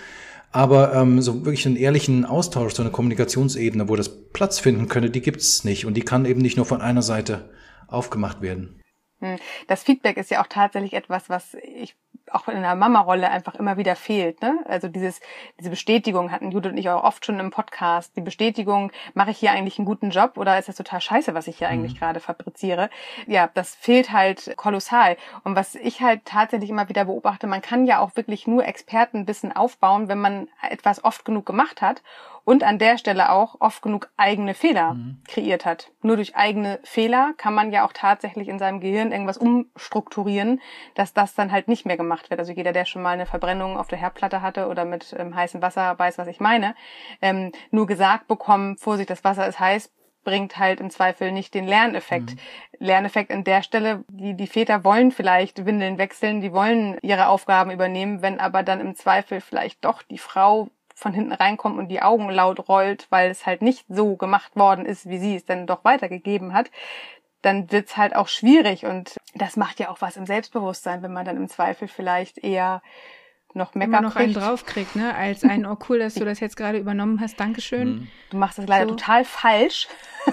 Aber 0.53 0.94
ähm, 0.94 1.20
so 1.20 1.44
wirklich 1.44 1.67
einen 1.67 1.76
ehrlichen 1.76 2.25
Austausch, 2.25 2.75
so 2.75 2.82
eine 2.82 2.93
Kommunikationsebene, 2.93 3.88
wo 3.88 3.97
das 3.97 4.31
Platz 4.32 4.58
finden 4.58 4.88
könnte, 4.88 5.11
die 5.11 5.20
gibt 5.20 5.41
es 5.41 5.64
nicht. 5.64 5.87
Und 5.87 5.94
die 5.94 6.03
kann 6.03 6.25
eben 6.25 6.41
nicht 6.41 6.56
nur 6.56 6.67
von 6.67 6.81
einer 6.81 7.03
Seite 7.03 7.50
aufgemacht 7.88 8.41
werden. 8.41 8.81
Hm. 9.20 9.38
Das 9.67 9.82
Feedback 9.82 10.17
ist 10.17 10.31
ja 10.31 10.43
auch 10.43 10.47
tatsächlich 10.49 10.93
etwas, 10.93 11.29
was 11.29 11.55
ich 11.55 11.97
auch 12.32 12.49
in 12.49 12.62
der 12.62 12.75
Mama-Rolle 12.75 13.31
einfach 13.31 13.55
immer 13.55 13.76
wieder 13.76 13.96
fehlt. 13.96 14.43
Ne? 14.43 14.58
Also 14.67 14.88
dieses, 14.88 15.20
diese 15.58 15.70
Bestätigung 15.70 16.31
hatten 16.32 16.50
Judith 16.50 16.73
und 16.73 16.78
ich 16.78 16.88
auch 16.90 17.05
oft 17.05 17.25
schon 17.25 17.40
im 17.40 17.50
Podcast. 17.50 18.17
Die 18.17 18.20
Bestätigung, 18.20 18.93
mache 19.14 19.31
ich 19.31 19.38
hier 19.38 19.52
eigentlich 19.52 19.78
einen 19.78 19.87
guten 19.87 20.11
Job 20.11 20.37
oder 20.37 20.58
ist 20.58 20.69
das 20.69 20.76
total 20.76 21.00
scheiße, 21.00 21.34
was 21.34 21.46
ich 21.46 21.58
hier 21.58 21.69
mhm. 21.69 21.75
eigentlich 21.75 21.99
gerade 21.99 22.20
fabriziere? 22.20 22.90
Ja, 23.26 23.49
das 23.55 23.75
fehlt 23.75 24.12
halt 24.12 24.56
kolossal. 24.56 25.17
Und 25.44 25.56
was 25.56 25.75
ich 25.75 26.00
halt 26.00 26.25
tatsächlich 26.25 26.70
immer 26.70 26.88
wieder 26.88 27.05
beobachte, 27.05 27.46
man 27.46 27.62
kann 27.62 27.87
ja 27.87 28.00
auch 28.00 28.17
wirklich 28.17 28.46
nur 28.46 28.64
Expertenwissen 28.64 29.55
aufbauen, 29.55 30.08
wenn 30.08 30.20
man 30.20 30.49
etwas 30.69 31.05
oft 31.05 31.25
genug 31.25 31.46
gemacht 31.46 31.82
hat 31.82 32.02
und 32.46 32.62
an 32.62 32.78
der 32.78 32.96
Stelle 32.96 33.32
auch 33.32 33.56
oft 33.60 33.82
genug 33.82 34.08
eigene 34.16 34.54
Fehler 34.54 34.94
mhm. 34.94 35.20
kreiert 35.26 35.66
hat. 35.66 35.90
Nur 36.00 36.14
durch 36.14 36.37
eigene 36.37 36.78
Fehler 36.84 37.34
kann 37.37 37.52
man 37.52 37.72
ja 37.72 37.84
auch 37.84 37.93
tatsächlich 37.93 38.46
in 38.46 38.60
seinem 38.60 38.78
Gehirn 38.78 39.10
irgendwas 39.10 39.37
umstrukturieren, 39.37 40.60
dass 40.94 41.12
das 41.12 41.34
dann 41.34 41.50
halt 41.50 41.66
nicht 41.66 41.87
mehr 41.87 41.96
gemacht 41.96 42.31
wird. 42.31 42.38
Also 42.38 42.52
jeder, 42.52 42.72
der 42.72 42.84
schon 42.84 43.02
mal 43.02 43.10
eine 43.10 43.26
Verbrennung 43.26 43.76
auf 43.76 43.88
der 43.88 43.98
Herdplatte 43.98 44.43
hatte 44.43 44.69
oder 44.69 44.84
mit 44.84 45.12
ähm, 45.19 45.34
heißem 45.34 45.60
Wasser 45.60 45.98
weiß, 45.98 46.19
was 46.19 46.28
ich 46.28 46.38
meine. 46.38 46.76
Ähm, 47.20 47.50
nur 47.72 47.88
gesagt 47.88 48.28
bekommen, 48.28 48.78
Vorsicht, 48.78 49.10
das 49.10 49.25
Wasser 49.25 49.48
ist 49.48 49.58
heiß, 49.58 49.93
bringt 50.22 50.56
halt 50.56 50.78
im 50.78 50.90
Zweifel 50.90 51.32
nicht 51.32 51.52
den 51.52 51.66
Lerneffekt. 51.66 52.31
Mhm. 52.31 52.38
Lerneffekt 52.78 53.32
an 53.32 53.43
der 53.43 53.64
Stelle, 53.64 54.04
die, 54.06 54.34
die 54.34 54.46
Väter 54.46 54.84
wollen 54.84 55.10
vielleicht 55.10 55.66
Windeln 55.66 55.98
wechseln, 55.98 56.40
die 56.40 56.52
wollen 56.52 56.96
ihre 57.02 57.26
Aufgaben 57.26 57.72
übernehmen, 57.72 58.22
wenn 58.22 58.38
aber 58.38 58.62
dann 58.62 58.81
im 58.81 58.94
Zweifel 58.94 59.40
vielleicht 59.40 59.84
doch 59.84 60.02
die 60.02 60.19
Frau 60.19 60.69
von 60.96 61.12
hinten 61.12 61.32
reinkommt 61.32 61.78
und 61.78 61.88
die 61.88 62.00
Augen 62.00 62.31
laut 62.31 62.69
rollt, 62.69 63.06
weil 63.10 63.31
es 63.31 63.44
halt 63.44 63.60
nicht 63.60 63.84
so 63.88 64.16
gemacht 64.16 64.56
worden 64.56 64.87
ist, 64.87 65.08
wie 65.08 65.19
sie 65.19 65.37
es 65.37 65.44
denn 65.44 65.66
doch 65.66 65.84
weitergegeben 65.84 66.54
hat, 66.54 66.70
dann 67.43 67.70
wird's 67.70 67.98
halt 67.98 68.16
auch 68.16 68.28
schwierig. 68.28 68.87
Und 68.87 69.19
das 69.34 69.56
macht 69.56 69.78
ja 69.78 69.90
auch 69.90 70.00
was 70.00 70.16
im 70.16 70.25
Selbstbewusstsein, 70.25 71.02
wenn 71.02 71.12
man 71.12 71.26
dann 71.26 71.37
im 71.37 71.48
Zweifel 71.48 71.87
vielleicht 71.87 72.38
eher 72.38 72.81
noch 73.56 73.75
Mecker 73.75 74.00
noch 74.00 74.14
kriegt. 74.14 74.25
einen 74.25 74.35
draufkriegt, 74.35 74.94
ne? 74.94 75.14
Als 75.14 75.43
ein, 75.49 75.67
oh 75.67 75.76
cool, 75.88 75.99
dass 75.99 76.14
du 76.14 76.25
das 76.25 76.41
jetzt 76.41 76.56
gerade 76.56 76.79
übernommen 76.79 77.20
hast, 77.20 77.41
Dankeschön. 77.41 77.88
Mhm. 77.88 78.08
Du 78.31 78.37
machst 78.37 78.58
das 78.58 78.67
leider 78.67 78.88
so. 78.88 78.94
total 78.94 79.25
falsch. 79.25 79.88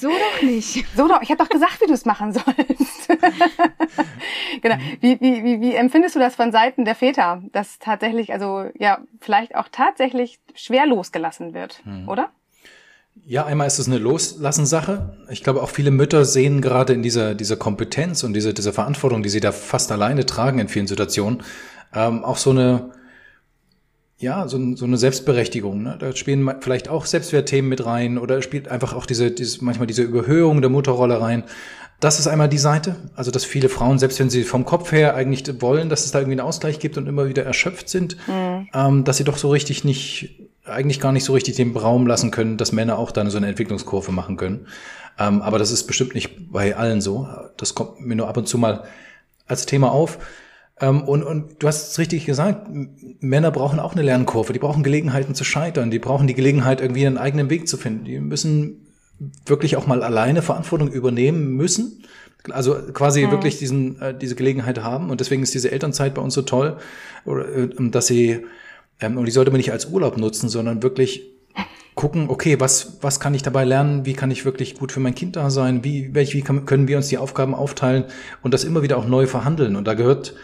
so 0.00 0.08
doch 0.08 0.42
nicht. 0.42 0.84
So 0.96 1.08
doch, 1.08 1.22
ich 1.22 1.30
habe 1.30 1.42
doch 1.42 1.48
gesagt, 1.48 1.80
wie 1.80 1.86
du 1.86 1.92
es 1.92 2.04
machen 2.04 2.32
sollst. 2.32 3.08
genau. 4.62 4.76
Wie, 5.00 5.20
wie, 5.20 5.44
wie, 5.44 5.60
wie 5.60 5.74
empfindest 5.74 6.14
du 6.14 6.18
das 6.18 6.34
von 6.34 6.52
Seiten 6.52 6.84
der 6.84 6.94
Väter, 6.94 7.42
dass 7.52 7.78
tatsächlich, 7.78 8.32
also 8.32 8.66
ja, 8.74 8.98
vielleicht 9.20 9.54
auch 9.54 9.68
tatsächlich 9.70 10.40
schwer 10.54 10.86
losgelassen 10.86 11.54
wird, 11.54 11.80
mhm. 11.84 12.08
oder? 12.08 12.30
Ja, 13.24 13.44
einmal 13.44 13.66
ist 13.66 13.78
es 13.78 13.86
eine 13.86 13.98
Loslassensache. 13.98 15.16
Ich 15.30 15.44
glaube, 15.44 15.62
auch 15.62 15.68
viele 15.68 15.90
Mütter 15.90 16.24
sehen 16.24 16.60
gerade 16.60 16.92
in 16.92 17.02
dieser, 17.02 17.34
dieser 17.34 17.56
Kompetenz 17.56 18.24
und 18.24 18.32
dieser, 18.32 18.52
dieser 18.52 18.72
Verantwortung, 18.72 19.22
die 19.22 19.28
sie 19.28 19.40
da 19.40 19.52
fast 19.52 19.92
alleine 19.92 20.26
tragen 20.26 20.58
in 20.58 20.68
vielen 20.68 20.86
Situationen, 20.86 21.42
ähm, 21.94 22.24
auch 22.24 22.36
so 22.36 22.50
eine, 22.50 22.90
ja, 24.22 24.46
so, 24.48 24.76
so 24.76 24.84
eine 24.84 24.96
Selbstberechtigung. 24.96 25.82
Ne? 25.82 25.96
Da 25.98 26.14
spielen 26.14 26.48
vielleicht 26.60 26.88
auch 26.88 27.06
Selbstwertthemen 27.06 27.68
mit 27.68 27.84
rein 27.84 28.18
oder 28.18 28.40
spielt 28.40 28.68
einfach 28.68 28.94
auch 28.94 29.04
diese, 29.04 29.30
diese, 29.30 29.64
manchmal 29.64 29.86
diese 29.86 30.02
Überhöhung 30.02 30.60
der 30.60 30.70
Mutterrolle 30.70 31.20
rein. 31.20 31.44
Das 32.00 32.18
ist 32.18 32.26
einmal 32.26 32.48
die 32.48 32.58
Seite, 32.58 32.96
also 33.14 33.30
dass 33.30 33.44
viele 33.44 33.68
Frauen, 33.68 33.98
selbst 33.98 34.18
wenn 34.18 34.30
sie 34.30 34.44
vom 34.44 34.64
Kopf 34.64 34.90
her 34.92 35.14
eigentlich 35.14 35.44
wollen, 35.60 35.88
dass 35.88 36.04
es 36.04 36.12
da 36.12 36.20
irgendwie 36.20 36.40
einen 36.40 36.48
Ausgleich 36.48 36.78
gibt 36.78 36.96
und 36.96 37.06
immer 37.06 37.28
wieder 37.28 37.44
erschöpft 37.44 37.88
sind, 37.88 38.16
mhm. 38.26 38.68
ähm, 38.72 39.04
dass 39.04 39.18
sie 39.18 39.24
doch 39.24 39.36
so 39.36 39.50
richtig 39.50 39.84
nicht 39.84 40.48
eigentlich 40.64 41.00
gar 41.00 41.12
nicht 41.12 41.24
so 41.24 41.32
richtig 41.32 41.56
den 41.56 41.76
Raum 41.76 42.06
lassen 42.06 42.30
können, 42.30 42.56
dass 42.56 42.72
Männer 42.72 42.98
auch 42.98 43.10
dann 43.10 43.30
so 43.30 43.36
eine 43.36 43.48
Entwicklungskurve 43.48 44.12
machen 44.12 44.36
können. 44.36 44.66
Ähm, 45.18 45.42
aber 45.42 45.58
das 45.58 45.70
ist 45.70 45.86
bestimmt 45.86 46.14
nicht 46.14 46.52
bei 46.52 46.76
allen 46.76 47.00
so. 47.00 47.28
Das 47.56 47.74
kommt 47.74 48.00
mir 48.00 48.16
nur 48.16 48.28
ab 48.28 48.36
und 48.36 48.46
zu 48.46 48.58
mal 48.58 48.84
als 49.46 49.66
Thema 49.66 49.90
auf. 49.90 50.18
Ähm, 50.80 51.02
und, 51.02 51.22
und 51.22 51.62
du 51.62 51.66
hast 51.66 51.92
es 51.92 51.98
richtig 51.98 52.26
gesagt, 52.26 52.68
Männer 53.20 53.50
brauchen 53.50 53.80
auch 53.80 53.92
eine 53.92 54.02
Lernkurve. 54.02 54.52
Die 54.52 54.58
brauchen 54.58 54.82
Gelegenheiten 54.82 55.34
zu 55.34 55.44
scheitern. 55.44 55.90
Die 55.90 55.98
brauchen 55.98 56.26
die 56.26 56.34
Gelegenheit, 56.34 56.80
irgendwie 56.80 57.06
einen 57.06 57.18
eigenen 57.18 57.50
Weg 57.50 57.68
zu 57.68 57.76
finden. 57.76 58.04
Die 58.04 58.18
müssen 58.18 58.86
wirklich 59.46 59.76
auch 59.76 59.86
mal 59.86 60.02
alleine 60.02 60.42
Verantwortung 60.42 60.90
übernehmen 60.90 61.56
müssen. 61.56 62.04
Also 62.50 62.74
quasi 62.92 63.26
mhm. 63.26 63.30
wirklich 63.30 63.58
diesen, 63.58 64.00
äh, 64.00 64.16
diese 64.16 64.34
Gelegenheit 64.34 64.82
haben. 64.82 65.10
Und 65.10 65.20
deswegen 65.20 65.42
ist 65.42 65.54
diese 65.54 65.70
Elternzeit 65.70 66.14
bei 66.14 66.22
uns 66.22 66.34
so 66.34 66.42
toll, 66.42 66.78
äh, 67.26 67.68
dass 67.90 68.08
sie 68.08 68.44
ähm, 69.02 69.18
und 69.18 69.26
die 69.26 69.32
sollte 69.32 69.50
man 69.50 69.58
nicht 69.58 69.72
als 69.72 69.86
Urlaub 69.86 70.16
nutzen, 70.16 70.48
sondern 70.48 70.82
wirklich 70.82 71.28
gucken, 71.94 72.30
okay, 72.30 72.58
was, 72.58 72.98
was 73.02 73.20
kann 73.20 73.34
ich 73.34 73.42
dabei 73.42 73.64
lernen? 73.64 74.06
Wie 74.06 74.14
kann 74.14 74.30
ich 74.30 74.44
wirklich 74.44 74.74
gut 74.76 74.92
für 74.92 75.00
mein 75.00 75.14
Kind 75.14 75.36
da 75.36 75.50
sein? 75.50 75.84
Wie, 75.84 76.14
welch, 76.14 76.34
wie 76.34 76.40
kann, 76.40 76.64
können 76.64 76.88
wir 76.88 76.96
uns 76.96 77.08
die 77.08 77.18
Aufgaben 77.18 77.54
aufteilen 77.54 78.04
und 78.42 78.54
das 78.54 78.64
immer 78.64 78.82
wieder 78.82 78.96
auch 78.96 79.06
neu 79.06 79.26
verhandeln? 79.26 79.76
Und 79.76 79.86
da 79.86 79.94
gehört 79.94 80.34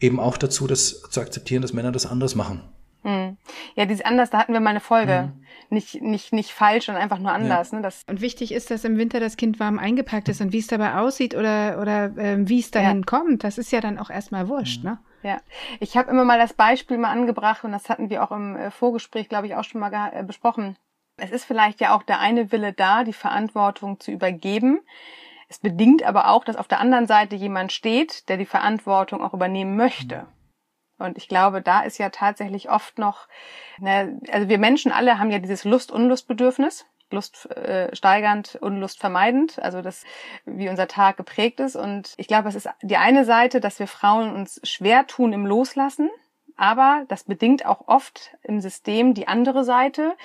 eben 0.00 0.20
auch 0.20 0.36
dazu, 0.36 0.66
das 0.66 1.02
zu 1.02 1.20
akzeptieren, 1.20 1.62
dass 1.62 1.72
Männer 1.72 1.92
das 1.92 2.06
anders 2.06 2.34
machen. 2.34 2.62
Hm. 3.02 3.36
Ja, 3.76 3.86
dieses 3.86 4.04
anders, 4.04 4.30
da 4.30 4.38
hatten 4.38 4.52
wir 4.52 4.60
mal 4.60 4.70
eine 4.70 4.80
Folge. 4.80 5.18
Hm. 5.18 5.32
Nicht, 5.70 6.02
nicht, 6.02 6.32
nicht 6.32 6.50
falsch 6.50 6.88
und 6.88 6.96
einfach 6.96 7.18
nur 7.18 7.32
anders. 7.32 7.70
Ja. 7.70 7.78
Ne? 7.78 7.82
Das 7.82 8.02
und 8.08 8.20
wichtig 8.20 8.52
ist, 8.52 8.70
dass 8.70 8.84
im 8.84 8.98
Winter 8.98 9.20
das 9.20 9.36
Kind 9.36 9.60
warm 9.60 9.78
eingepackt 9.78 10.28
ist 10.28 10.40
und 10.40 10.52
wie 10.52 10.58
es 10.58 10.66
dabei 10.66 10.96
aussieht 10.96 11.34
oder, 11.34 11.80
oder 11.80 12.16
äh, 12.16 12.48
wie 12.48 12.58
es 12.58 12.70
dahin 12.72 12.98
ja. 12.98 13.04
kommt, 13.04 13.44
das 13.44 13.58
ist 13.58 13.70
ja 13.70 13.80
dann 13.80 13.98
auch 13.98 14.10
erstmal 14.10 14.48
wurscht, 14.48 14.82
hm. 14.82 14.90
ne? 14.90 14.98
Ja, 15.22 15.40
ich 15.80 15.96
habe 15.96 16.10
immer 16.10 16.24
mal 16.24 16.38
das 16.38 16.52
Beispiel 16.52 16.98
mal 16.98 17.10
angebracht 17.10 17.64
und 17.64 17.72
das 17.72 17.88
hatten 17.88 18.10
wir 18.10 18.22
auch 18.22 18.30
im 18.30 18.54
äh, 18.56 18.70
Vorgespräch, 18.70 19.28
glaube 19.28 19.46
ich, 19.46 19.56
auch 19.56 19.64
schon 19.64 19.80
mal 19.80 19.92
äh, 20.12 20.22
besprochen. 20.22 20.76
Es 21.16 21.30
ist 21.30 21.44
vielleicht 21.44 21.80
ja 21.80 21.96
auch 21.96 22.02
der 22.02 22.20
eine 22.20 22.52
Wille 22.52 22.72
da, 22.72 23.02
die 23.02 23.12
Verantwortung 23.12 23.98
zu 23.98 24.10
übergeben. 24.10 24.80
Es 25.48 25.58
bedingt 25.58 26.02
aber 26.02 26.30
auch, 26.30 26.44
dass 26.44 26.56
auf 26.56 26.68
der 26.68 26.80
anderen 26.80 27.06
Seite 27.06 27.36
jemand 27.36 27.72
steht, 27.72 28.28
der 28.28 28.36
die 28.36 28.46
Verantwortung 28.46 29.22
auch 29.22 29.34
übernehmen 29.34 29.76
möchte. 29.76 30.26
Und 30.98 31.18
ich 31.18 31.28
glaube, 31.28 31.62
da 31.62 31.82
ist 31.82 31.98
ja 31.98 32.10
tatsächlich 32.10 32.70
oft 32.70 32.98
noch, 32.98 33.28
ne, 33.78 34.18
also 34.32 34.48
wir 34.48 34.58
Menschen 34.58 34.92
alle 34.92 35.18
haben 35.18 35.30
ja 35.30 35.38
dieses 35.38 35.64
Lust-Unlust-Bedürfnis. 35.64 36.86
Lust 37.10 37.48
äh, 37.52 37.94
steigernd, 37.94 38.58
Unlust 38.60 38.98
vermeidend, 38.98 39.60
also 39.60 39.80
das, 39.80 40.04
wie 40.44 40.68
unser 40.68 40.88
Tag 40.88 41.16
geprägt 41.16 41.60
ist. 41.60 41.76
Und 41.76 42.14
ich 42.16 42.26
glaube, 42.26 42.48
es 42.48 42.56
ist 42.56 42.68
die 42.82 42.96
eine 42.96 43.24
Seite, 43.24 43.60
dass 43.60 43.78
wir 43.78 43.86
Frauen 43.86 44.34
uns 44.34 44.60
schwer 44.64 45.06
tun 45.06 45.32
im 45.32 45.46
Loslassen, 45.46 46.10
aber 46.56 47.04
das 47.06 47.22
bedingt 47.24 47.64
auch 47.64 47.86
oft 47.86 48.36
im 48.42 48.60
System 48.60 49.14
die 49.14 49.28
andere 49.28 49.62
Seite, 49.62 50.16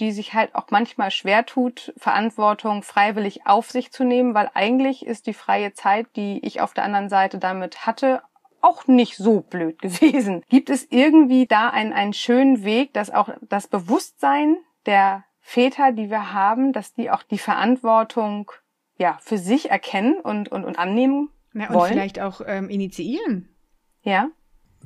die 0.00 0.12
sich 0.12 0.34
halt 0.34 0.54
auch 0.54 0.66
manchmal 0.70 1.10
schwer 1.10 1.46
tut, 1.46 1.92
Verantwortung 1.96 2.82
freiwillig 2.82 3.46
auf 3.46 3.70
sich 3.70 3.92
zu 3.92 4.04
nehmen, 4.04 4.34
weil 4.34 4.50
eigentlich 4.54 5.06
ist 5.06 5.26
die 5.26 5.34
freie 5.34 5.72
Zeit, 5.72 6.06
die 6.16 6.44
ich 6.44 6.60
auf 6.60 6.74
der 6.74 6.84
anderen 6.84 7.08
Seite 7.08 7.38
damit 7.38 7.86
hatte, 7.86 8.22
auch 8.60 8.86
nicht 8.86 9.16
so 9.16 9.40
blöd 9.40 9.78
gewesen. 9.82 10.42
Gibt 10.48 10.70
es 10.70 10.86
irgendwie 10.90 11.46
da 11.46 11.70
einen, 11.70 11.92
einen 11.92 12.12
schönen 12.12 12.64
Weg, 12.64 12.92
dass 12.94 13.10
auch 13.10 13.28
das 13.42 13.68
Bewusstsein 13.68 14.56
der 14.86 15.24
Väter, 15.40 15.92
die 15.92 16.10
wir 16.10 16.32
haben, 16.32 16.72
dass 16.72 16.94
die 16.94 17.10
auch 17.10 17.22
die 17.22 17.38
Verantwortung 17.38 18.50
ja 18.96 19.18
für 19.20 19.38
sich 19.38 19.70
erkennen 19.70 20.18
und 20.20 20.50
und, 20.50 20.64
und 20.64 20.78
annehmen 20.78 21.30
Na, 21.52 21.68
und 21.68 21.74
wollen? 21.74 21.92
vielleicht 21.92 22.20
auch 22.20 22.40
ähm, 22.46 22.70
initiieren. 22.70 23.54
Ja. 24.02 24.28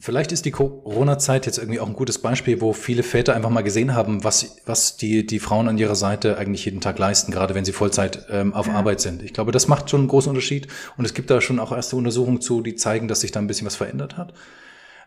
Vielleicht 0.01 0.31
ist 0.31 0.45
die 0.45 0.53
Corona-Zeit 0.53 1.47
jetzt 1.47 1.59
irgendwie 1.59 1.81
auch 1.81 1.89
ein 1.89 1.95
gutes 1.95 2.19
Beispiel, 2.19 2.61
wo 2.61 2.73
viele 2.73 3.03
Väter 3.03 3.35
einfach 3.35 3.51
mal 3.51 3.63
gesehen 3.63 3.95
haben, 3.95 4.23
was, 4.23 4.59
was 4.65 4.97
die, 4.97 5.27
die 5.27 5.41
Frauen 5.41 5.69
an 5.69 5.77
ihrer 5.77 5.97
Seite 5.97 6.39
eigentlich 6.39 6.65
jeden 6.65 6.81
Tag 6.81 6.99
leisten, 6.99 7.33
gerade 7.33 7.55
wenn 7.55 7.65
sie 7.65 7.73
Vollzeit 7.73 8.27
ähm, 8.31 8.55
auf 8.55 8.69
ja. 8.69 8.75
Arbeit 8.75 9.01
sind. 9.01 9.23
Ich 9.23 9.33
glaube, 9.33 9.51
das 9.51 9.67
macht 9.67 9.91
schon 9.91 10.03
einen 10.03 10.09
großen 10.09 10.31
Unterschied. 10.31 10.69
Und 10.97 11.05
es 11.05 11.15
gibt 11.15 11.31
da 11.31 11.41
schon 11.41 11.59
auch 11.59 11.73
erste 11.73 11.97
Untersuchungen 11.97 12.41
zu, 12.41 12.63
die 12.63 12.77
zeigen, 12.77 13.09
dass 13.09 13.23
sich 13.23 13.33
da 13.33 13.41
ein 13.41 13.49
bisschen 13.49 13.67
was 13.67 13.75
verändert 13.75 14.17
hat. 14.17 14.35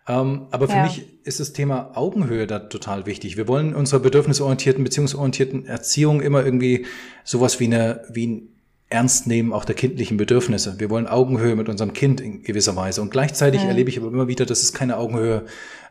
Ähm, 0.07 0.47
aber 0.51 0.67
für 0.67 0.75
ja. 0.75 0.83
mich 0.83 1.05
ist 1.23 1.39
das 1.39 1.53
Thema 1.53 1.91
Augenhöhe 1.95 2.47
da 2.47 2.59
total 2.59 3.05
wichtig. 3.05 3.37
Wir 3.37 3.47
wollen 3.47 3.73
unserer 3.73 4.01
bedürfnisorientierten, 4.01 4.83
beziehungsorientierten 4.83 5.65
Erziehung 5.65 6.21
immer 6.21 6.43
irgendwie 6.43 6.85
sowas 7.23 7.59
wie 7.59 7.65
eine, 7.65 8.03
wie 8.09 8.27
ein 8.27 8.50
ernst 8.91 9.25
nehmen 9.25 9.53
auch 9.53 9.65
der 9.65 9.75
kindlichen 9.75 10.17
Bedürfnisse. 10.17 10.75
Wir 10.79 10.89
wollen 10.89 11.07
Augenhöhe 11.07 11.55
mit 11.55 11.69
unserem 11.69 11.93
Kind 11.93 12.21
in 12.21 12.43
gewisser 12.43 12.75
Weise. 12.75 13.01
Und 13.01 13.11
gleichzeitig 13.11 13.61
mhm. 13.63 13.69
erlebe 13.69 13.89
ich 13.89 13.97
aber 13.97 14.07
immer 14.07 14.27
wieder, 14.27 14.45
dass 14.45 14.61
es 14.61 14.73
keine 14.73 14.97
Augenhöhe 14.97 15.45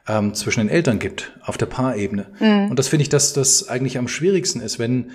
ähm, 0.07 0.35
zwischen 0.35 0.61
den 0.61 0.69
Eltern 0.69 0.99
gibt, 0.99 1.33
auf 1.43 1.57
der 1.57 1.67
Paarebene. 1.67 2.27
Mhm. 2.39 2.71
Und 2.71 2.79
das 2.79 2.89
finde 2.89 3.03
ich, 3.03 3.09
dass 3.09 3.33
das 3.33 3.69
eigentlich 3.69 3.99
am 3.99 4.09
schwierigsten 4.09 4.61
ist, 4.61 4.79
wenn 4.79 5.13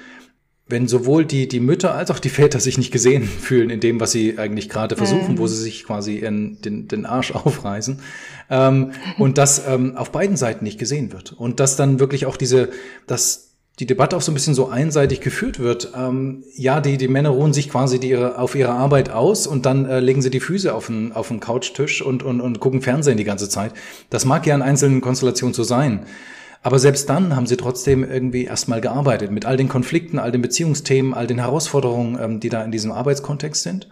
wenn 0.68 0.88
sowohl 0.88 1.26
die, 1.26 1.48
die 1.48 1.60
Mütter 1.60 1.94
als 1.94 2.10
auch 2.10 2.18
die 2.18 2.30
Väter 2.30 2.60
sich 2.60 2.78
nicht 2.78 2.92
gesehen 2.92 3.24
fühlen 3.42 3.70
in 3.70 3.80
dem, 3.80 4.00
was 4.00 4.12
sie 4.12 4.40
eigentlich 4.40 4.68
gerade 4.68 4.96
versuchen, 4.96 5.34
mhm. 5.34 5.38
wo 5.38 5.48
sie 5.48 5.62
sich 5.62 5.84
quasi 5.84 6.18
in 6.18 6.60
den, 6.62 6.88
den 6.88 7.06
Arsch 7.06 7.32
aufreißen, 7.36 8.00
ähm, 8.50 8.92
und 9.18 9.38
das 9.38 9.68
ähm, 9.68 9.96
auf 9.96 10.12
beiden 10.12 10.38
Seiten 10.38 10.64
nicht 10.64 10.80
gesehen 10.80 11.12
wird. 11.14 11.34
Und 11.34 11.60
dass 11.60 11.76
dann 11.76 12.00
wirklich 12.00 12.26
auch 12.26 12.38
diese, 12.38 12.70
dass 13.08 13.55
die 13.80 13.86
Debatte 13.86 14.16
auch 14.16 14.22
so 14.22 14.32
ein 14.32 14.36
bisschen 14.36 14.54
so 14.54 14.70
einseitig 14.70 15.20
geführt 15.20 15.60
wird. 15.60 15.92
Ähm, 15.96 16.44
ja, 16.56 16.80
die, 16.80 16.98
die 16.98 17.10
Männer 17.10 17.30
ruhen 17.30 17.52
sich 17.52 17.70
quasi 17.70 18.00
die, 18.00 18.10
ihre, 18.10 18.38
auf 18.38 18.56
ihre 18.56 18.72
Arbeit 18.72 19.10
aus 19.10 19.48
und 19.48 19.66
dann 19.66 19.86
äh, 19.86 20.00
legen 20.00 20.22
sie 20.22 20.30
die 20.30 20.40
Füße 20.40 20.74
auf 20.74 20.88
den, 20.88 21.12
auf 21.12 21.28
den 21.28 21.42
Couchtisch 21.42 22.02
und, 22.02 22.24
und, 22.24 22.40
und 22.40 22.60
gucken 22.60 22.82
Fernsehen 22.82 23.18
die 23.18 23.26
ganze 23.26 23.50
Zeit. 23.50 23.74
Das 24.10 24.24
mag 24.24 24.48
ja 24.48 24.56
in 24.56 24.62
einzelnen 24.62 25.02
Konstellationen 25.02 25.54
so 25.54 25.64
sein. 25.64 26.06
Aber 26.64 26.80
selbst 26.80 27.10
dann 27.10 27.36
haben 27.36 27.46
sie 27.46 27.58
trotzdem 27.58 28.04
irgendwie 28.04 28.46
erstmal 28.46 28.82
gearbeitet 28.82 29.30
mit 29.30 29.46
all 29.46 29.58
den 29.58 29.70
Konflikten, 29.70 30.18
all 30.18 30.32
den 30.32 30.42
Beziehungsthemen, 30.42 31.14
all 31.14 31.28
den 31.28 31.40
Herausforderungen, 31.40 32.18
ähm, 32.20 32.40
die 32.40 32.50
da 32.50 32.64
in 32.64 32.72
diesem 32.72 32.92
Arbeitskontext 32.92 33.62
sind. 33.62 33.90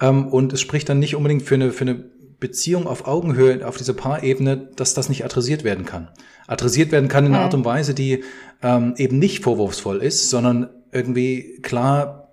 Ähm, 0.00 0.28
und 0.28 0.52
es 0.52 0.60
spricht 0.60 0.88
dann 0.88 1.00
nicht 1.00 1.16
unbedingt 1.16 1.42
für 1.42 1.56
eine, 1.56 1.72
für 1.72 1.82
eine 1.82 2.04
Beziehung 2.44 2.86
auf 2.86 3.06
Augenhöhe, 3.06 3.66
auf 3.66 3.78
dieser 3.78 3.94
Paarebene, 3.94 4.68
dass 4.76 4.92
das 4.92 5.08
nicht 5.08 5.24
adressiert 5.24 5.64
werden 5.64 5.86
kann. 5.86 6.08
Adressiert 6.46 6.92
werden 6.92 7.08
kann 7.08 7.24
in 7.24 7.34
einer 7.34 7.44
Art 7.44 7.54
und 7.54 7.64
Weise, 7.64 7.94
die 7.94 8.22
ähm, 8.62 8.92
eben 8.98 9.18
nicht 9.18 9.42
vorwurfsvoll 9.42 10.02
ist, 10.02 10.28
sondern 10.28 10.68
irgendwie 10.92 11.58
klar 11.62 12.23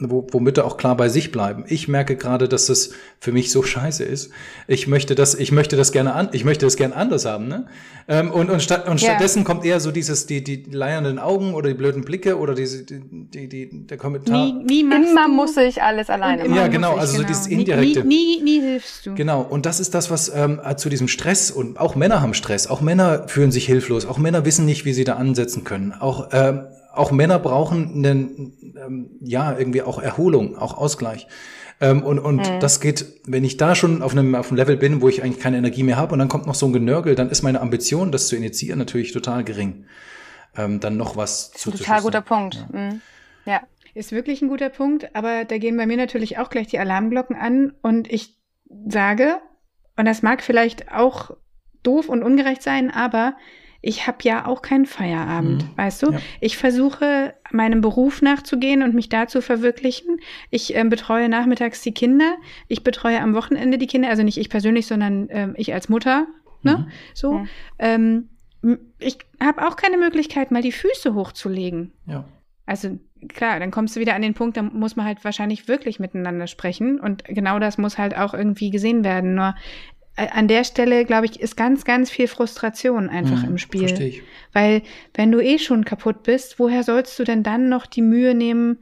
wo, 0.00 0.26
wo 0.30 0.40
Mütter 0.40 0.64
auch 0.64 0.76
klar 0.76 0.96
bei 0.96 1.08
sich 1.08 1.32
bleiben. 1.32 1.64
Ich 1.68 1.88
merke 1.88 2.16
gerade, 2.16 2.48
dass 2.48 2.66
das 2.66 2.90
für 3.18 3.32
mich 3.32 3.50
so 3.50 3.62
scheiße 3.62 4.04
ist. 4.04 4.30
Ich 4.66 4.86
möchte 4.86 5.14
das, 5.14 5.34
ich 5.34 5.52
möchte 5.52 5.76
das 5.76 5.92
gerne 5.92 6.14
an, 6.14 6.28
ich 6.32 6.44
möchte 6.44 6.66
das 6.66 6.76
gerne 6.76 6.94
anders 6.94 7.24
haben, 7.24 7.48
ne? 7.48 7.66
Ähm, 8.06 8.30
und 8.30 8.48
und, 8.48 8.62
statt, 8.62 8.88
und 8.88 9.02
yeah. 9.02 9.10
stattdessen 9.10 9.44
kommt 9.44 9.64
eher 9.64 9.80
so 9.80 9.90
dieses 9.90 10.26
die 10.26 10.42
die 10.42 10.64
leiernden 10.70 11.18
Augen 11.18 11.52
oder 11.52 11.68
die 11.68 11.74
blöden 11.74 12.04
Blicke 12.04 12.38
oder 12.38 12.54
diese 12.54 12.84
die 12.84 13.00
die, 13.00 13.48
die 13.48 13.86
der 13.86 13.98
Kommentar. 13.98 14.46
Nie, 14.46 14.52
nie 14.52 14.80
Immer 14.80 15.26
du? 15.26 15.32
muss 15.32 15.56
ich 15.56 15.82
alles 15.82 16.08
alleine 16.08 16.44
machen. 16.44 16.54
Ja, 16.54 16.68
genau, 16.68 16.96
also 16.96 17.14
genau. 17.14 17.22
so 17.22 17.28
dieses 17.28 17.46
indirekte. 17.46 18.04
Nie, 18.04 18.40
nie, 18.40 18.42
nie 18.42 18.60
hilfst 18.60 19.06
du. 19.06 19.14
Genau. 19.14 19.42
Und 19.42 19.66
das 19.66 19.80
ist 19.80 19.94
das, 19.94 20.10
was 20.10 20.32
ähm, 20.34 20.60
zu 20.76 20.88
diesem 20.88 21.08
Stress 21.08 21.50
und 21.50 21.78
auch 21.78 21.96
Männer 21.96 22.22
haben 22.22 22.34
Stress. 22.34 22.66
Auch 22.66 22.80
Männer 22.80 23.28
fühlen 23.28 23.52
sich 23.52 23.66
hilflos. 23.66 24.06
Auch 24.06 24.18
Männer 24.18 24.44
wissen 24.44 24.64
nicht, 24.64 24.84
wie 24.84 24.92
sie 24.92 25.04
da 25.04 25.14
ansetzen 25.14 25.64
können. 25.64 25.92
Auch 25.92 26.28
ähm, 26.32 26.60
auch 26.98 27.10
Männer 27.10 27.38
brauchen 27.38 27.92
einen, 27.94 28.74
ähm, 28.76 29.10
ja, 29.20 29.56
irgendwie 29.56 29.82
auch 29.82 30.00
Erholung, 30.00 30.56
auch 30.56 30.76
Ausgleich. 30.76 31.26
Ähm, 31.80 32.02
und 32.02 32.18
und 32.18 32.38
mhm. 32.38 32.60
das 32.60 32.80
geht, 32.80 33.06
wenn 33.26 33.44
ich 33.44 33.56
da 33.56 33.74
schon 33.74 34.02
auf 34.02 34.12
einem, 34.12 34.34
auf 34.34 34.48
einem 34.48 34.56
Level 34.56 34.76
bin, 34.76 35.00
wo 35.00 35.08
ich 35.08 35.22
eigentlich 35.22 35.40
keine 35.40 35.58
Energie 35.58 35.84
mehr 35.84 35.96
habe 35.96 36.12
und 36.12 36.18
dann 36.18 36.28
kommt 36.28 36.46
noch 36.46 36.54
so 36.54 36.66
ein 36.66 36.72
Genörgel, 36.72 37.14
dann 37.14 37.30
ist 37.30 37.42
meine 37.42 37.60
Ambition, 37.60 38.10
das 38.10 38.28
zu 38.28 38.36
initiieren, 38.36 38.78
natürlich 38.78 39.12
total 39.12 39.44
gering. 39.44 39.86
Ähm, 40.56 40.80
dann 40.80 40.96
noch 40.96 41.16
was 41.16 41.52
zu 41.52 41.70
Total 41.70 42.02
guter 42.02 42.20
Punkt. 42.20 42.66
Ja. 42.72 42.78
Mhm. 42.78 43.00
ja. 43.44 43.60
Ist 43.94 44.12
wirklich 44.12 44.42
ein 44.42 44.48
guter 44.48 44.68
Punkt, 44.68 45.14
aber 45.16 45.44
da 45.44 45.58
gehen 45.58 45.76
bei 45.76 45.86
mir 45.86 45.96
natürlich 45.96 46.38
auch 46.38 46.50
gleich 46.50 46.68
die 46.68 46.78
Alarmglocken 46.78 47.34
an 47.36 47.72
und 47.82 48.12
ich 48.12 48.36
sage, 48.86 49.38
und 49.96 50.04
das 50.04 50.22
mag 50.22 50.42
vielleicht 50.42 50.92
auch 50.92 51.30
doof 51.82 52.08
und 52.08 52.22
ungerecht 52.22 52.62
sein, 52.62 52.90
aber 52.90 53.34
ich 53.80 54.06
habe 54.06 54.18
ja 54.22 54.46
auch 54.46 54.62
keinen 54.62 54.86
Feierabend, 54.86 55.64
mhm. 55.64 55.76
weißt 55.76 56.02
du? 56.02 56.12
Ja. 56.12 56.20
Ich 56.40 56.56
versuche 56.56 57.34
meinem 57.52 57.80
Beruf 57.80 58.22
nachzugehen 58.22 58.82
und 58.82 58.94
mich 58.94 59.08
da 59.08 59.28
zu 59.28 59.40
verwirklichen. 59.40 60.18
Ich 60.50 60.74
äh, 60.74 60.84
betreue 60.84 61.28
nachmittags 61.28 61.82
die 61.82 61.92
Kinder. 61.92 62.36
Ich 62.66 62.82
betreue 62.82 63.20
am 63.20 63.34
Wochenende 63.34 63.78
die 63.78 63.86
Kinder, 63.86 64.08
also 64.08 64.22
nicht 64.22 64.38
ich 64.38 64.50
persönlich, 64.50 64.86
sondern 64.86 65.28
äh, 65.28 65.48
ich 65.54 65.72
als 65.72 65.88
Mutter. 65.88 66.26
Ne? 66.62 66.78
Mhm. 66.78 66.92
So. 67.14 67.34
Ja. 67.34 67.46
Ähm, 67.78 68.28
ich 68.98 69.18
habe 69.40 69.66
auch 69.66 69.76
keine 69.76 69.98
Möglichkeit, 69.98 70.50
mal 70.50 70.62
die 70.62 70.72
Füße 70.72 71.14
hochzulegen. 71.14 71.92
Ja. 72.06 72.24
Also 72.66 72.98
klar, 73.28 73.60
dann 73.60 73.70
kommst 73.70 73.96
du 73.96 74.00
wieder 74.00 74.14
an 74.14 74.22
den 74.22 74.34
Punkt, 74.34 74.56
da 74.56 74.62
muss 74.62 74.96
man 74.96 75.06
halt 75.06 75.24
wahrscheinlich 75.24 75.68
wirklich 75.68 76.00
miteinander 76.00 76.46
sprechen 76.46 77.00
und 77.00 77.24
genau 77.24 77.58
das 77.58 77.78
muss 77.78 77.96
halt 77.96 78.16
auch 78.16 78.34
irgendwie 78.34 78.70
gesehen 78.70 79.04
werden. 79.04 79.34
Nur 79.34 79.54
an 80.18 80.48
der 80.48 80.64
Stelle, 80.64 81.04
glaube 81.04 81.26
ich, 81.26 81.40
ist 81.40 81.56
ganz, 81.56 81.84
ganz 81.84 82.10
viel 82.10 82.26
Frustration 82.28 83.08
einfach 83.08 83.42
mhm, 83.42 83.50
im 83.50 83.58
Spiel. 83.58 83.88
Verstehe 83.88 84.08
ich. 84.08 84.22
Weil 84.52 84.82
wenn 85.14 85.30
du 85.30 85.40
eh 85.40 85.58
schon 85.58 85.84
kaputt 85.84 86.24
bist, 86.24 86.58
woher 86.58 86.82
sollst 86.82 87.18
du 87.18 87.24
denn 87.24 87.42
dann 87.42 87.68
noch 87.68 87.86
die 87.86 88.02
Mühe 88.02 88.34
nehmen, 88.34 88.78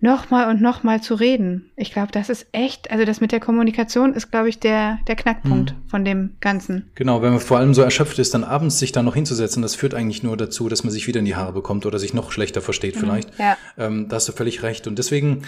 nochmal 0.00 0.48
und 0.50 0.60
nochmal 0.60 1.02
zu 1.02 1.14
reden? 1.14 1.70
Ich 1.76 1.92
glaube, 1.92 2.12
das 2.12 2.28
ist 2.28 2.46
echt, 2.52 2.90
also 2.90 3.04
das 3.04 3.20
mit 3.20 3.32
der 3.32 3.40
Kommunikation 3.40 4.14
ist, 4.14 4.30
glaube 4.30 4.48
ich, 4.48 4.60
der, 4.60 4.98
der 5.08 5.16
Knackpunkt 5.16 5.72
mhm. 5.72 5.88
von 5.88 6.04
dem 6.04 6.36
Ganzen. 6.40 6.90
Genau, 6.94 7.22
wenn 7.22 7.32
man 7.32 7.40
vor 7.40 7.58
allem 7.58 7.74
so 7.74 7.82
erschöpft 7.82 8.18
ist, 8.18 8.34
dann 8.34 8.44
abends 8.44 8.78
sich 8.78 8.92
da 8.92 9.02
noch 9.02 9.14
hinzusetzen, 9.14 9.62
das 9.62 9.74
führt 9.74 9.94
eigentlich 9.94 10.22
nur 10.22 10.36
dazu, 10.36 10.68
dass 10.68 10.84
man 10.84 10.92
sich 10.92 11.08
wieder 11.08 11.18
in 11.18 11.24
die 11.24 11.34
Haare 11.34 11.52
bekommt 11.52 11.86
oder 11.86 11.98
sich 11.98 12.14
noch 12.14 12.30
schlechter 12.30 12.60
versteht 12.60 12.96
mhm. 12.96 13.00
vielleicht. 13.00 13.38
Ja. 13.38 13.56
Ähm, 13.76 14.08
da 14.08 14.16
hast 14.16 14.28
du 14.28 14.32
völlig 14.32 14.62
recht. 14.62 14.86
Und 14.86 14.98
deswegen, 14.98 15.42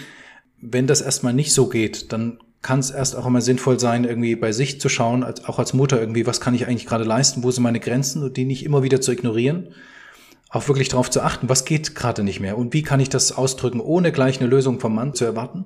wenn 0.59 0.87
das 0.87 1.01
erstmal 1.01 1.33
nicht 1.33 1.53
so 1.53 1.69
geht, 1.69 2.11
dann 2.11 2.39
kann 2.61 2.79
es 2.79 2.89
erst 2.89 3.15
auch 3.15 3.25
immer 3.25 3.41
sinnvoll 3.41 3.79
sein, 3.79 4.03
irgendwie 4.03 4.35
bei 4.35 4.51
sich 4.51 4.81
zu 4.81 4.89
schauen, 4.89 5.23
als, 5.23 5.45
auch 5.45 5.59
als 5.59 5.73
Mutter 5.73 5.99
irgendwie, 5.99 6.25
was 6.25 6.41
kann 6.41 6.55
ich 6.55 6.67
eigentlich 6.67 6.85
gerade 6.85 7.03
leisten, 7.03 7.43
wo 7.43 7.51
sind 7.51 7.63
meine 7.63 7.79
Grenzen 7.79 8.23
und 8.23 8.35
die 8.37 8.45
nicht 8.45 8.65
immer 8.65 8.83
wieder 8.83 8.99
zu 9.01 9.11
ignorieren 9.11 9.69
auch 10.49 10.67
wirklich 10.67 10.87
darauf 10.87 11.09
zu 11.09 11.21
achten, 11.21 11.49
was 11.49 11.65
geht 11.65 11.95
gerade 11.95 12.23
nicht 12.23 12.39
mehr 12.39 12.57
und 12.57 12.73
wie 12.73 12.83
kann 12.83 12.99
ich 12.99 13.09
das 13.09 13.31
ausdrücken, 13.31 13.79
ohne 13.79 14.11
gleich 14.11 14.39
eine 14.39 14.49
Lösung 14.49 14.79
vom 14.79 14.95
Mann 14.95 15.13
zu 15.13 15.25
erwarten, 15.25 15.65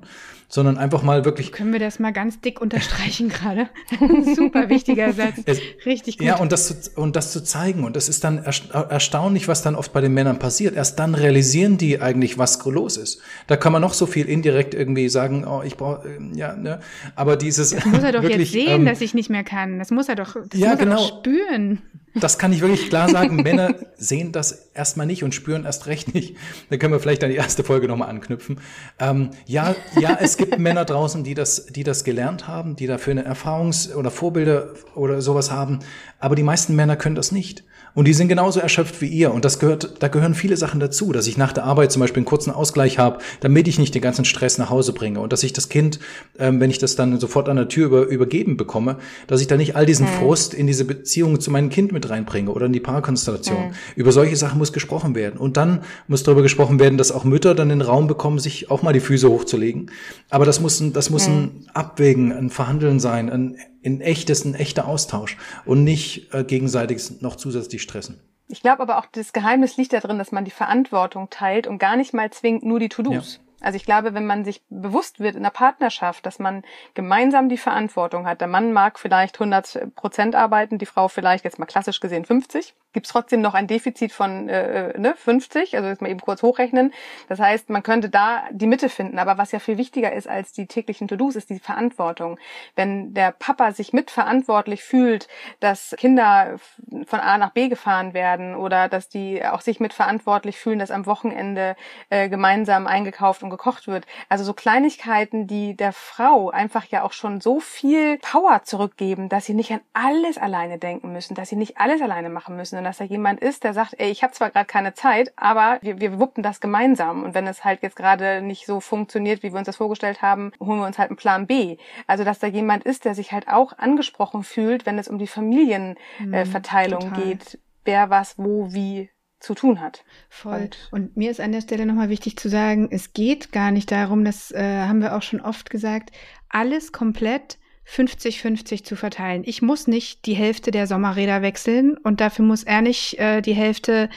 sondern 0.52 0.78
einfach 0.78 1.02
mal 1.02 1.24
wirklich. 1.24 1.52
Können 1.54 1.72
wir 1.72 1.80
das 1.80 2.00
mal 2.00 2.12
ganz 2.12 2.42
dick 2.42 2.60
unterstreichen 2.60 3.30
gerade? 3.30 3.70
Super 4.36 4.70
wichtiger 4.70 5.14
Satz. 5.14 5.36
Es, 5.46 5.62
Richtig 5.86 6.18
gut. 6.18 6.28
Ja, 6.28 6.40
und 6.40 6.52
das, 6.52 6.84
zu, 6.84 7.00
und 7.00 7.16
das 7.16 7.32
zu 7.32 7.42
zeigen. 7.42 7.86
Und 7.86 7.96
das 7.96 8.10
ist 8.10 8.26
dann 8.26 8.40
erstaunlich, 8.40 9.48
was 9.48 9.62
dann 9.62 9.76
oft 9.76 9.94
bei 9.94 10.02
den 10.02 10.14
Männern 10.14 10.40
passiert. 10.40 10.76
Erst 10.76 11.00
dann 11.00 11.16
realisieren 11.16 11.78
die 11.78 12.02
eigentlich, 12.02 12.38
was 12.38 12.64
los 12.66 12.98
ist. 12.98 13.22
Da 13.48 13.56
kann 13.56 13.72
man 13.72 13.82
noch 13.82 13.94
so 13.94 14.06
viel 14.06 14.28
indirekt 14.28 14.74
irgendwie 14.74 15.08
sagen, 15.08 15.46
oh, 15.48 15.62
ich 15.64 15.78
brauche, 15.78 16.08
äh, 16.08 16.38
ja, 16.38 16.54
ne. 16.54 16.82
Aber 17.16 17.38
dieses. 17.38 17.70
Das 17.70 17.86
muss 17.86 18.04
er 18.04 18.12
doch 18.12 18.22
wirklich, 18.22 18.52
jetzt 18.52 18.66
sehen, 18.66 18.82
ähm, 18.82 18.86
dass 18.86 19.00
ich 19.00 19.14
nicht 19.14 19.30
mehr 19.30 19.46
kann. 19.46 19.80
Das 19.80 19.90
muss 19.90 20.10
er 20.10 20.16
doch, 20.16 20.34
das 20.34 20.60
ja, 20.60 20.72
muss 20.72 20.80
er 20.80 20.86
genau. 20.86 20.96
doch 20.98 21.20
spüren. 21.20 21.82
Das 22.16 22.38
kann 22.38 22.52
ich 22.52 22.62
wirklich 22.62 22.90
klar 22.90 23.10
sagen. 23.10 23.38
Männer 23.38 23.76
sehen 23.98 24.32
das 24.32 24.70
erstmal 24.74 25.06
nicht 25.06 25.24
und 25.24 25.34
spüren 25.34 25.66
erst 25.66 25.88
recht 25.88 26.14
nicht. 26.14 26.36
Da 26.70 26.78
können 26.78 26.94
wir 26.94 27.00
vielleicht 27.00 27.24
an 27.24 27.30
die 27.30 27.38
erste 27.38 27.64
Folge 27.64 27.88
nochmal 27.88 28.10
anknüpfen. 28.10 28.60
Ähm, 29.00 29.32
ja, 29.46 29.76
ja, 30.00 30.18
es 30.20 30.38
gibt 30.38 30.60
Männer 30.60 30.86
draußen, 30.86 31.24
die 31.24 31.34
das, 31.34 31.68
die 31.68 31.84
das 31.84 32.04
gelernt 32.04 32.48
haben, 32.48 32.76
die 32.76 32.88
dafür 32.88 33.12
eine 33.12 33.26
Erfahrungs- 33.26 33.94
oder 33.96 34.12
Vorbilder 34.12 34.74
oder 34.96 35.22
sowas 35.22 35.52
haben. 35.52 35.80
Aber 36.20 36.36
die 36.36 36.44
meisten 36.44 36.76
Männer 36.76 36.98
können 36.98 37.16
das 37.16 37.32
nicht. 37.32 37.64
Und 37.94 38.08
die 38.08 38.14
sind 38.14 38.28
genauso 38.28 38.60
erschöpft 38.60 39.02
wie 39.02 39.08
ihr. 39.08 39.34
Und 39.34 39.46
das 39.46 39.60
gehört, 39.60 40.02
da 40.02 40.08
gehören 40.08 40.34
viele 40.34 40.58
Sachen 40.58 40.80
dazu, 40.80 41.12
dass 41.12 41.28
ich 41.28 41.38
nach 41.38 41.52
der 41.52 41.66
Arbeit 41.66 41.92
zum 41.92 42.00
Beispiel 42.00 42.22
einen 42.22 42.26
kurzen 42.26 42.52
Ausgleich 42.52 42.98
habe, 42.98 43.20
damit 43.42 43.68
ich 43.68 43.80
nicht 43.80 43.94
den 43.94 44.02
ganzen 44.02 44.26
Stress 44.26 44.58
nach 44.58 44.70
Hause 44.70 44.94
bringe. 44.94 45.20
Und 45.20 45.34
dass 45.34 45.44
ich 45.44 45.54
das 45.54 45.70
Kind, 45.70 46.00
ähm, 46.40 46.60
wenn 46.60 46.70
ich 46.70 46.78
das 46.78 46.96
dann 46.96 47.20
sofort 47.20 47.50
an 47.50 47.58
der 47.58 47.68
Tür 47.68 47.88
über, 47.88 48.06
übergeben 48.06 48.58
bekomme, 48.58 48.98
dass 49.28 49.42
ich 49.42 49.48
da 49.48 49.58
nicht 49.58 49.76
all 49.76 49.86
diesen 49.86 50.06
mhm. 50.06 50.12
Frust 50.20 50.54
in 50.54 50.68
diese 50.68 50.86
Beziehung 50.86 51.40
zu 51.40 51.52
meinem 51.52 51.70
Kind 51.70 51.92
mit 51.92 52.10
reinbringe 52.10 52.52
oder 52.52 52.66
in 52.66 52.74
die 52.74 52.80
Paarkonstellation. 52.80 53.68
Mhm. 53.68 53.74
Über 53.96 54.12
solche 54.12 54.36
Sachen 54.36 54.58
muss 54.58 54.74
gesprochen 54.74 55.16
werden. 55.16 55.40
Und 55.40 55.58
dann 55.58 55.82
muss 56.08 56.24
darüber 56.24 56.42
gesprochen 56.42 56.80
werden, 56.80 56.98
dass 56.98 57.12
auch 57.12 57.24
Mütter 57.24 57.56
dann 57.56 57.70
den 57.70 57.82
Raum 57.82 58.08
bekommen, 58.08 58.40
sich 58.40 58.72
auch 58.72 58.84
mal 58.84 58.94
die 58.94 59.00
Füße 59.00 59.30
hochzulegen. 59.30 59.92
Aber 60.30 60.46
das 60.46 60.62
muss 60.62 60.80
ein, 60.80 60.94
das 60.94 61.10
muss 61.10 61.28
ein 61.28 61.66
Abwägen, 61.74 62.32
ein 62.32 62.50
Verhandeln 62.50 63.00
sein, 63.00 63.30
ein 63.30 63.56
ein 63.86 64.02
echtes, 64.02 64.46
ein 64.46 64.54
echter 64.56 64.88
Austausch 64.88 65.38
und 65.66 65.84
nicht 65.84 66.34
äh, 66.34 66.44
gegenseitig 66.44 67.22
noch 67.22 67.36
zusätzlich 67.36 67.82
stressen. 67.82 68.20
Ich 68.48 68.62
glaube 68.62 68.82
aber 68.82 69.00
auch, 69.00 69.06
das 69.12 69.34
Geheimnis 69.34 69.78
liegt 69.78 69.94
darin, 69.94 70.18
dass 70.18 70.32
man 70.32 70.44
die 70.44 70.52
Verantwortung 70.52 71.30
teilt 71.30 71.68
und 71.68 71.78
gar 71.78 71.96
nicht 71.96 72.14
mal 72.14 72.30
zwingt 72.32 72.64
nur 72.64 72.80
die 72.80 72.90
To-Dos. 72.90 73.36
Ja. 73.36 73.51
Also 73.62 73.76
ich 73.76 73.86
glaube, 73.86 74.14
wenn 74.14 74.26
man 74.26 74.44
sich 74.44 74.62
bewusst 74.70 75.20
wird 75.20 75.36
in 75.36 75.44
der 75.44 75.50
Partnerschaft, 75.52 76.26
dass 76.26 76.40
man 76.40 76.64
gemeinsam 76.94 77.50
die 77.50 77.58
Verantwortung 77.58 78.28
hat, 78.28 78.42
der 78.42 78.48
Mann 78.48 78.74
mag 78.74 79.00
vielleicht 79.00 79.36
100 79.36 79.96
Prozent 79.96 80.36
arbeiten, 80.36 80.78
die 80.78 80.86
Frau 80.86 81.08
vielleicht 81.08 81.44
jetzt 81.44 81.60
mal 81.60 81.66
klassisch 81.66 82.00
gesehen 82.00 82.26
50, 82.26 82.74
gibt 82.94 83.06
es 83.06 83.12
trotzdem 83.12 83.42
noch 83.42 83.54
ein 83.54 83.68
Defizit 83.68 84.12
von 84.12 84.50
äh, 84.50 84.98
ne, 85.00 85.14
50, 85.16 85.76
also 85.76 85.88
jetzt 85.88 86.02
mal 86.02 86.10
eben 86.10 86.20
kurz 86.20 86.44
hochrechnen. 86.44 86.94
Das 87.30 87.40
heißt, 87.40 87.70
man 87.70 87.84
könnte 87.84 88.10
da 88.10 88.44
die 88.52 88.68
Mitte 88.68 88.90
finden. 88.90 89.20
Aber 89.20 89.38
was 89.38 89.52
ja 89.52 89.60
viel 89.60 89.78
wichtiger 89.78 90.12
ist 90.12 90.28
als 90.28 90.52
die 90.52 90.68
täglichen 90.68 91.08
To-Dos, 91.08 91.36
ist 91.36 91.50
die 91.50 91.60
Verantwortung. 91.60 92.38
Wenn 92.76 93.14
der 93.14 93.32
Papa 93.32 93.72
sich 93.72 93.94
mitverantwortlich 93.94 94.84
fühlt, 94.84 95.28
dass 95.60 95.96
Kinder 95.98 96.60
von 97.06 97.20
A 97.20 97.38
nach 97.38 97.52
B 97.52 97.70
gefahren 97.70 98.14
werden 98.14 98.56
oder 98.56 98.90
dass 98.90 99.08
die 99.08 99.46
auch 99.46 99.62
sich 99.62 99.80
mitverantwortlich 99.80 100.58
fühlen, 100.58 100.80
dass 100.80 100.92
am 100.92 101.06
Wochenende 101.06 101.76
äh, 102.10 102.28
gemeinsam 102.28 102.88
eingekauft 102.88 103.44
und 103.44 103.50
gekocht 103.52 103.88
wird. 103.88 104.06
Also 104.30 104.44
so 104.44 104.54
Kleinigkeiten, 104.54 105.46
die 105.46 105.76
der 105.76 105.94
Frau 105.94 106.50
einfach 106.50 106.86
ja 106.86 107.04
auch 107.04 107.14
schon 107.14 107.42
so 107.42 107.60
viel 107.60 108.18
Power 108.20 108.64
zurückgeben, 108.64 109.30
dass 109.30 109.46
sie 109.46 109.54
nicht 109.54 109.72
an 109.72 109.82
alles 109.94 110.38
alleine 110.38 110.80
denken 110.80 111.14
müssen, 111.14 111.36
dass 111.36 111.50
sie 111.50 111.56
nicht 111.56 111.78
alles 111.78 112.02
alleine 112.02 112.30
machen 112.30 112.56
müssen 112.56 112.78
und 112.78 112.84
dass 112.84 112.98
da 112.98 113.04
jemand 113.04 113.40
ist, 113.40 113.64
der 113.64 113.74
sagt, 113.74 113.96
ey, 114.00 114.10
ich 114.10 114.24
habe 114.24 114.34
zwar 114.34 114.50
gerade 114.50 114.66
keine 114.66 114.94
Zeit, 114.94 115.34
aber 115.36 115.78
wir, 115.82 116.00
wir 116.00 116.20
wuppen 116.20 116.44
das 116.44 116.60
gemeinsam. 116.60 117.24
Und 117.24 117.36
wenn 117.36 117.46
es 117.46 117.64
halt 117.64 117.84
jetzt 117.84 117.96
gerade 117.96 118.42
nicht 118.42 118.66
so 118.66 118.80
funktioniert, 118.80 119.44
wie 119.44 119.52
wir 119.52 119.60
uns 119.60 119.68
das 119.68 119.78
vorgestellt 119.78 120.22
haben, 120.22 120.52
holen 120.60 120.80
wir 120.80 120.88
uns 120.88 120.98
halt 120.98 121.10
einen 121.10 121.18
Plan 121.18 121.48
B. 121.48 121.78
Also 122.08 122.24
dass 122.24 122.40
da 122.40 122.48
jemand 122.48 122.84
ist, 122.84 123.06
der 123.06 123.16
sich 123.16 123.32
halt 123.32 123.48
auch 123.48 123.78
angesprochen 123.78 124.44
fühlt, 124.44 124.86
wenn 124.86 124.98
es 124.98 125.08
um 125.08 125.18
die 125.18 125.28
Familienverteilung 125.28 127.10
mhm, 127.10 127.14
geht, 127.14 127.60
wer 127.86 128.10
was, 128.10 128.38
wo, 128.38 128.72
wie 128.74 129.10
zu 129.42 129.56
tun 129.56 129.82
hat. 129.82 130.04
Voll. 130.30 130.62
Und, 130.62 130.90
und 130.92 131.18
mir 131.18 131.32
ist 131.32 131.42
an 131.42 131.52
der 131.52 131.62
Stelle 131.62 131.86
nochmal 131.86 132.10
wichtig 132.10 132.38
zu 132.38 132.48
sagen, 132.48 132.88
es 132.92 133.14
geht 133.14 133.52
gar 133.52 133.72
nicht 133.72 133.92
darum, 133.92 134.24
das 134.24 134.52
äh, 134.52 134.62
haben 134.62 135.02
wir 135.02 135.16
auch 135.16 135.24
schon 135.24 135.42
oft 135.42 135.70
gesagt, 135.70 136.12
alles 136.50 136.92
komplett 136.92 137.58
50-50 137.88 138.84
zu 138.84 138.96
verteilen. 138.96 139.44
Ich 139.46 139.62
muss 139.62 139.88
nicht 139.88 140.26
die 140.26 140.36
Hälfte 140.36 140.72
der 140.72 140.88
Sommerräder 140.88 141.42
wechseln 141.42 141.98
und 141.98 142.22
dafür 142.22 142.46
muss 142.46 142.64
er 142.64 142.82
nicht 142.82 143.20
äh, 143.20 143.42
die 143.42 143.54
Hälfte 143.54 144.10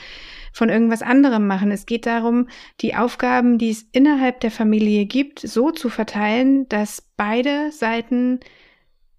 von 0.53 0.69
irgendwas 0.69 1.01
anderem 1.01 1.47
machen. 1.47 1.71
Es 1.71 1.85
geht 1.85 2.05
darum, 2.05 2.47
die 2.79 2.95
Aufgaben, 2.95 3.57
die 3.57 3.71
es 3.71 3.85
innerhalb 3.91 4.39
der 4.39 4.51
Familie 4.51 5.05
gibt, 5.05 5.39
so 5.39 5.71
zu 5.71 5.89
verteilen, 5.89 6.69
dass 6.69 7.01
beide 7.17 7.71
Seiten 7.73 8.39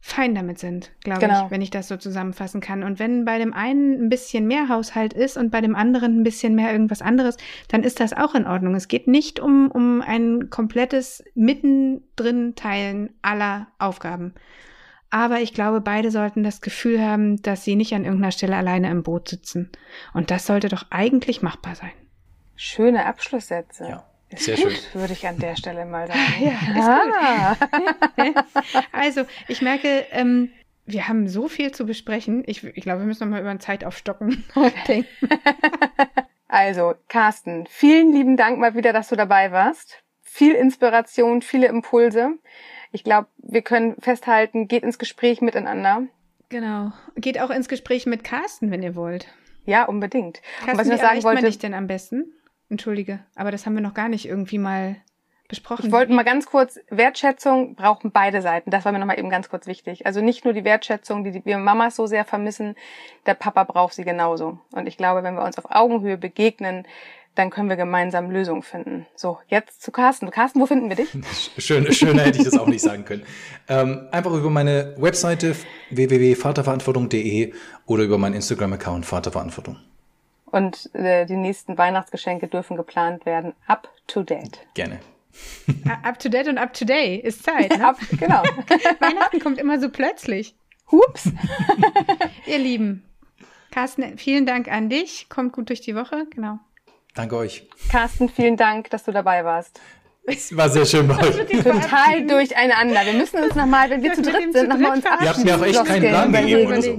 fein 0.06 0.36
damit 0.36 0.60
sind, 0.60 0.92
glaube 1.00 1.20
genau. 1.20 1.46
ich, 1.46 1.50
wenn 1.50 1.60
ich 1.60 1.70
das 1.70 1.88
so 1.88 1.96
zusammenfassen 1.96 2.60
kann. 2.60 2.84
Und 2.84 3.00
wenn 3.00 3.24
bei 3.24 3.38
dem 3.38 3.52
einen 3.52 4.04
ein 4.04 4.08
bisschen 4.08 4.46
mehr 4.46 4.68
Haushalt 4.68 5.12
ist 5.12 5.36
und 5.36 5.50
bei 5.50 5.60
dem 5.60 5.74
anderen 5.74 6.20
ein 6.20 6.22
bisschen 6.22 6.54
mehr 6.54 6.70
irgendwas 6.70 7.02
anderes, 7.02 7.36
dann 7.66 7.82
ist 7.82 7.98
das 7.98 8.12
auch 8.12 8.36
in 8.36 8.46
Ordnung. 8.46 8.76
Es 8.76 8.86
geht 8.86 9.08
nicht 9.08 9.40
um, 9.40 9.68
um 9.68 10.02
ein 10.02 10.48
komplettes 10.48 11.24
mittendrin 11.34 12.54
Teilen 12.54 13.14
aller 13.20 13.66
Aufgaben. 13.80 14.34
Aber 15.10 15.40
ich 15.40 15.52
glaube, 15.52 15.80
beide 15.80 16.12
sollten 16.12 16.44
das 16.44 16.60
Gefühl 16.60 17.04
haben, 17.04 17.42
dass 17.42 17.64
sie 17.64 17.74
nicht 17.74 17.92
an 17.92 18.04
irgendeiner 18.04 18.30
Stelle 18.30 18.54
alleine 18.54 18.88
im 18.92 19.02
Boot 19.02 19.28
sitzen. 19.28 19.70
Und 20.14 20.30
das 20.30 20.46
sollte 20.46 20.68
doch 20.68 20.84
eigentlich 20.90 21.42
machbar 21.42 21.74
sein. 21.74 21.92
Schöne 22.54 23.06
Abschlusssätze. 23.06 23.88
Ja. 23.88 24.04
Ist 24.30 24.44
Sehr 24.44 24.56
gut, 24.56 24.72
schön. 24.72 24.78
würde 25.00 25.12
ich 25.12 25.26
an 25.26 25.38
der 25.38 25.56
Stelle 25.56 25.84
mal 25.84 26.08
sagen. 26.08 26.20
Ja, 26.40 27.56
ist 27.56 27.66
ah. 28.18 28.44
also, 28.92 29.24
ich 29.48 29.62
merke, 29.62 30.06
ähm, 30.10 30.50
wir 30.84 31.08
haben 31.08 31.28
so 31.28 31.48
viel 31.48 31.72
zu 31.72 31.86
besprechen. 31.86 32.44
Ich, 32.46 32.62
ich 32.64 32.82
glaube, 32.82 33.00
wir 33.00 33.06
müssen 33.06 33.24
noch 33.24 33.30
mal 33.30 33.40
über 33.40 33.50
ein 33.50 33.60
Zeitaufstocken 33.60 34.44
denken. 34.86 35.28
Also, 36.48 36.94
Carsten, 37.08 37.66
vielen 37.68 38.12
lieben 38.12 38.36
Dank 38.36 38.58
mal 38.58 38.74
wieder, 38.74 38.92
dass 38.92 39.08
du 39.08 39.16
dabei 39.16 39.50
warst. 39.50 40.02
Viel 40.22 40.54
Inspiration, 40.54 41.42
viele 41.42 41.66
Impulse. 41.66 42.38
Ich 42.92 43.02
glaube, 43.04 43.28
wir 43.38 43.62
können 43.62 43.96
festhalten, 44.00 44.68
geht 44.68 44.84
ins 44.84 44.98
Gespräch 44.98 45.40
miteinander. 45.40 46.04
Genau. 46.48 46.92
Geht 47.16 47.40
auch 47.40 47.50
ins 47.50 47.68
Gespräch 47.68 48.06
mit 48.06 48.22
Carsten, 48.22 48.70
wenn 48.70 48.82
ihr 48.82 48.94
wollt. 48.94 49.26
Ja, 49.64 49.84
unbedingt. 49.84 50.40
Carsten, 50.58 50.70
Und 50.70 50.78
was 50.78 50.86
ich 50.86 50.92
noch 50.92 51.00
sagen 51.00 51.24
wollte, 51.24 51.42
man 51.42 51.50
dich 51.50 51.58
denn 51.58 51.74
am 51.74 51.88
besten? 51.88 52.32
Entschuldige, 52.68 53.20
aber 53.34 53.50
das 53.50 53.66
haben 53.66 53.74
wir 53.74 53.80
noch 53.80 53.94
gar 53.94 54.08
nicht 54.08 54.26
irgendwie 54.26 54.58
mal 54.58 54.96
besprochen. 55.48 55.86
Ich 55.86 55.92
wollte 55.92 56.12
mal 56.12 56.24
ganz 56.24 56.46
kurz, 56.46 56.78
Wertschätzung 56.90 57.74
brauchen 57.74 58.10
beide 58.10 58.42
Seiten. 58.42 58.70
Das 58.70 58.84
war 58.84 58.92
mir 58.92 58.98
nochmal 58.98 59.18
eben 59.18 59.30
ganz 59.30 59.48
kurz 59.48 59.66
wichtig. 59.66 60.06
Also 60.06 60.20
nicht 60.20 60.44
nur 60.44 60.54
die 60.54 60.64
Wertschätzung, 60.64 61.24
die 61.24 61.44
wir 61.44 61.58
Mamas 61.58 61.96
so 61.96 62.06
sehr 62.06 62.24
vermissen, 62.24 62.74
der 63.26 63.34
Papa 63.34 63.64
braucht 63.64 63.94
sie 63.94 64.04
genauso. 64.04 64.58
Und 64.72 64.88
ich 64.88 64.96
glaube, 64.96 65.22
wenn 65.22 65.34
wir 65.34 65.44
uns 65.44 65.58
auf 65.58 65.70
Augenhöhe 65.70 66.18
begegnen, 66.18 66.86
dann 67.36 67.50
können 67.50 67.68
wir 67.68 67.76
gemeinsam 67.76 68.30
Lösungen 68.30 68.62
finden. 68.62 69.06
So, 69.14 69.38
jetzt 69.48 69.82
zu 69.82 69.92
Carsten. 69.92 70.30
Carsten, 70.30 70.58
wo 70.60 70.66
finden 70.66 70.88
wir 70.88 70.96
dich? 70.96 71.10
Schön, 71.58 71.92
schöner 71.92 72.22
hätte 72.22 72.38
ich 72.38 72.44
das 72.44 72.58
auch 72.58 72.66
nicht 72.66 72.80
sagen 72.80 73.04
können. 73.04 73.24
Ähm, 73.68 74.08
einfach 74.10 74.32
über 74.32 74.48
meine 74.48 74.94
Webseite 74.96 75.54
www.vaterverantwortung.de 75.90 77.52
oder 77.84 78.04
über 78.04 78.16
meinen 78.16 78.34
Instagram-Account 78.34 79.04
Vaterverantwortung. 79.04 79.76
Und 80.46 80.94
äh, 80.94 81.26
die 81.26 81.36
nächsten 81.36 81.76
Weihnachtsgeschenke 81.76 82.46
dürfen 82.46 82.76
geplant 82.76 83.26
werden. 83.26 83.54
Up 83.66 83.88
to 84.06 84.22
date. 84.22 84.60
Gerne. 84.74 85.00
up 86.02 86.18
to 86.18 86.28
date 86.28 86.48
und 86.48 86.58
up 86.58 86.72
to 86.72 86.84
day 86.84 87.16
ist 87.16 87.42
Zeit. 87.42 87.76
Ne? 87.76 87.84
up, 87.88 87.98
genau. 88.18 88.42
Weihnachten 89.00 89.40
kommt 89.40 89.58
immer 89.58 89.80
so 89.80 89.90
plötzlich. 89.90 90.54
Hups. 90.90 91.30
Ihr 92.46 92.58
Lieben, 92.58 93.02
Carsten, 93.72 94.16
vielen 94.18 94.46
Dank 94.46 94.68
an 94.68 94.88
dich. 94.88 95.28
Kommt 95.28 95.52
gut 95.52 95.68
durch 95.68 95.80
die 95.80 95.94
Woche. 95.94 96.26
Genau. 96.30 96.60
Danke 97.14 97.36
euch. 97.36 97.68
Carsten, 97.90 98.28
vielen 98.28 98.56
Dank, 98.56 98.88
dass 98.90 99.04
du 99.04 99.12
dabei 99.12 99.44
warst. 99.44 99.80
Es 100.24 100.56
war 100.56 100.68
sehr 100.68 100.86
schön 100.86 101.06
bei 101.06 101.18
euch. 101.18 101.36
Total 101.62 102.26
durcheinander. 102.26 103.04
Wir 103.04 103.12
müssen 103.12 103.42
uns 103.42 103.54
nochmal, 103.54 103.90
wenn 103.90 104.02
wir 104.02 104.12
zu 104.12 104.22
dritt 104.22 104.52
sind, 104.52 104.68
nochmal 104.68 104.92
uns 104.92 105.04
Ihr 105.04 105.28
habt 105.28 105.44
mir 105.44 105.56
auch 105.56 105.62
echt 105.62 105.84
keinen 105.84 106.08
Plan 106.08 106.32
gegeben 106.32 106.66
oder 106.66 106.82
so. 106.82 106.98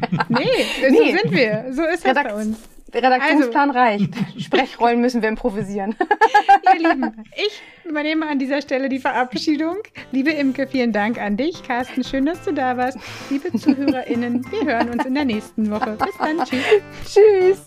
nee, 0.28 0.44
so 0.80 1.02
nee. 1.02 1.16
sind 1.16 1.32
wir. 1.32 1.66
So 1.70 1.84
ist 1.84 2.04
das 2.04 2.10
Redakt 2.10 2.28
bei 2.28 2.34
uns. 2.34 2.58
Der 2.92 3.02
Redaktionsplan 3.02 3.70
also. 3.70 3.80
reicht. 3.80 4.14
Sprechrollen 4.38 5.00
müssen 5.00 5.20
wir 5.20 5.28
improvisieren. 5.28 5.94
Ihr 6.74 6.88
Lieben, 6.88 7.24
ich 7.36 7.60
übernehme 7.84 8.26
an 8.26 8.38
dieser 8.38 8.62
Stelle 8.62 8.88
die 8.88 8.98
Verabschiedung. 8.98 9.76
Liebe 10.10 10.30
Imke, 10.30 10.66
vielen 10.66 10.92
Dank 10.92 11.20
an 11.20 11.36
dich. 11.36 11.62
Carsten, 11.62 12.02
schön, 12.02 12.24
dass 12.24 12.42
du 12.44 12.52
da 12.52 12.76
warst. 12.78 12.98
Liebe 13.28 13.52
ZuhörerInnen, 13.52 14.44
wir 14.50 14.64
hören 14.64 14.90
uns 14.90 15.04
in 15.04 15.14
der 15.14 15.26
nächsten 15.26 15.70
Woche. 15.70 15.98
Bis 16.02 16.16
dann. 16.16 16.38
Tschüss. 16.44 16.62
Tschüss. 17.04 17.66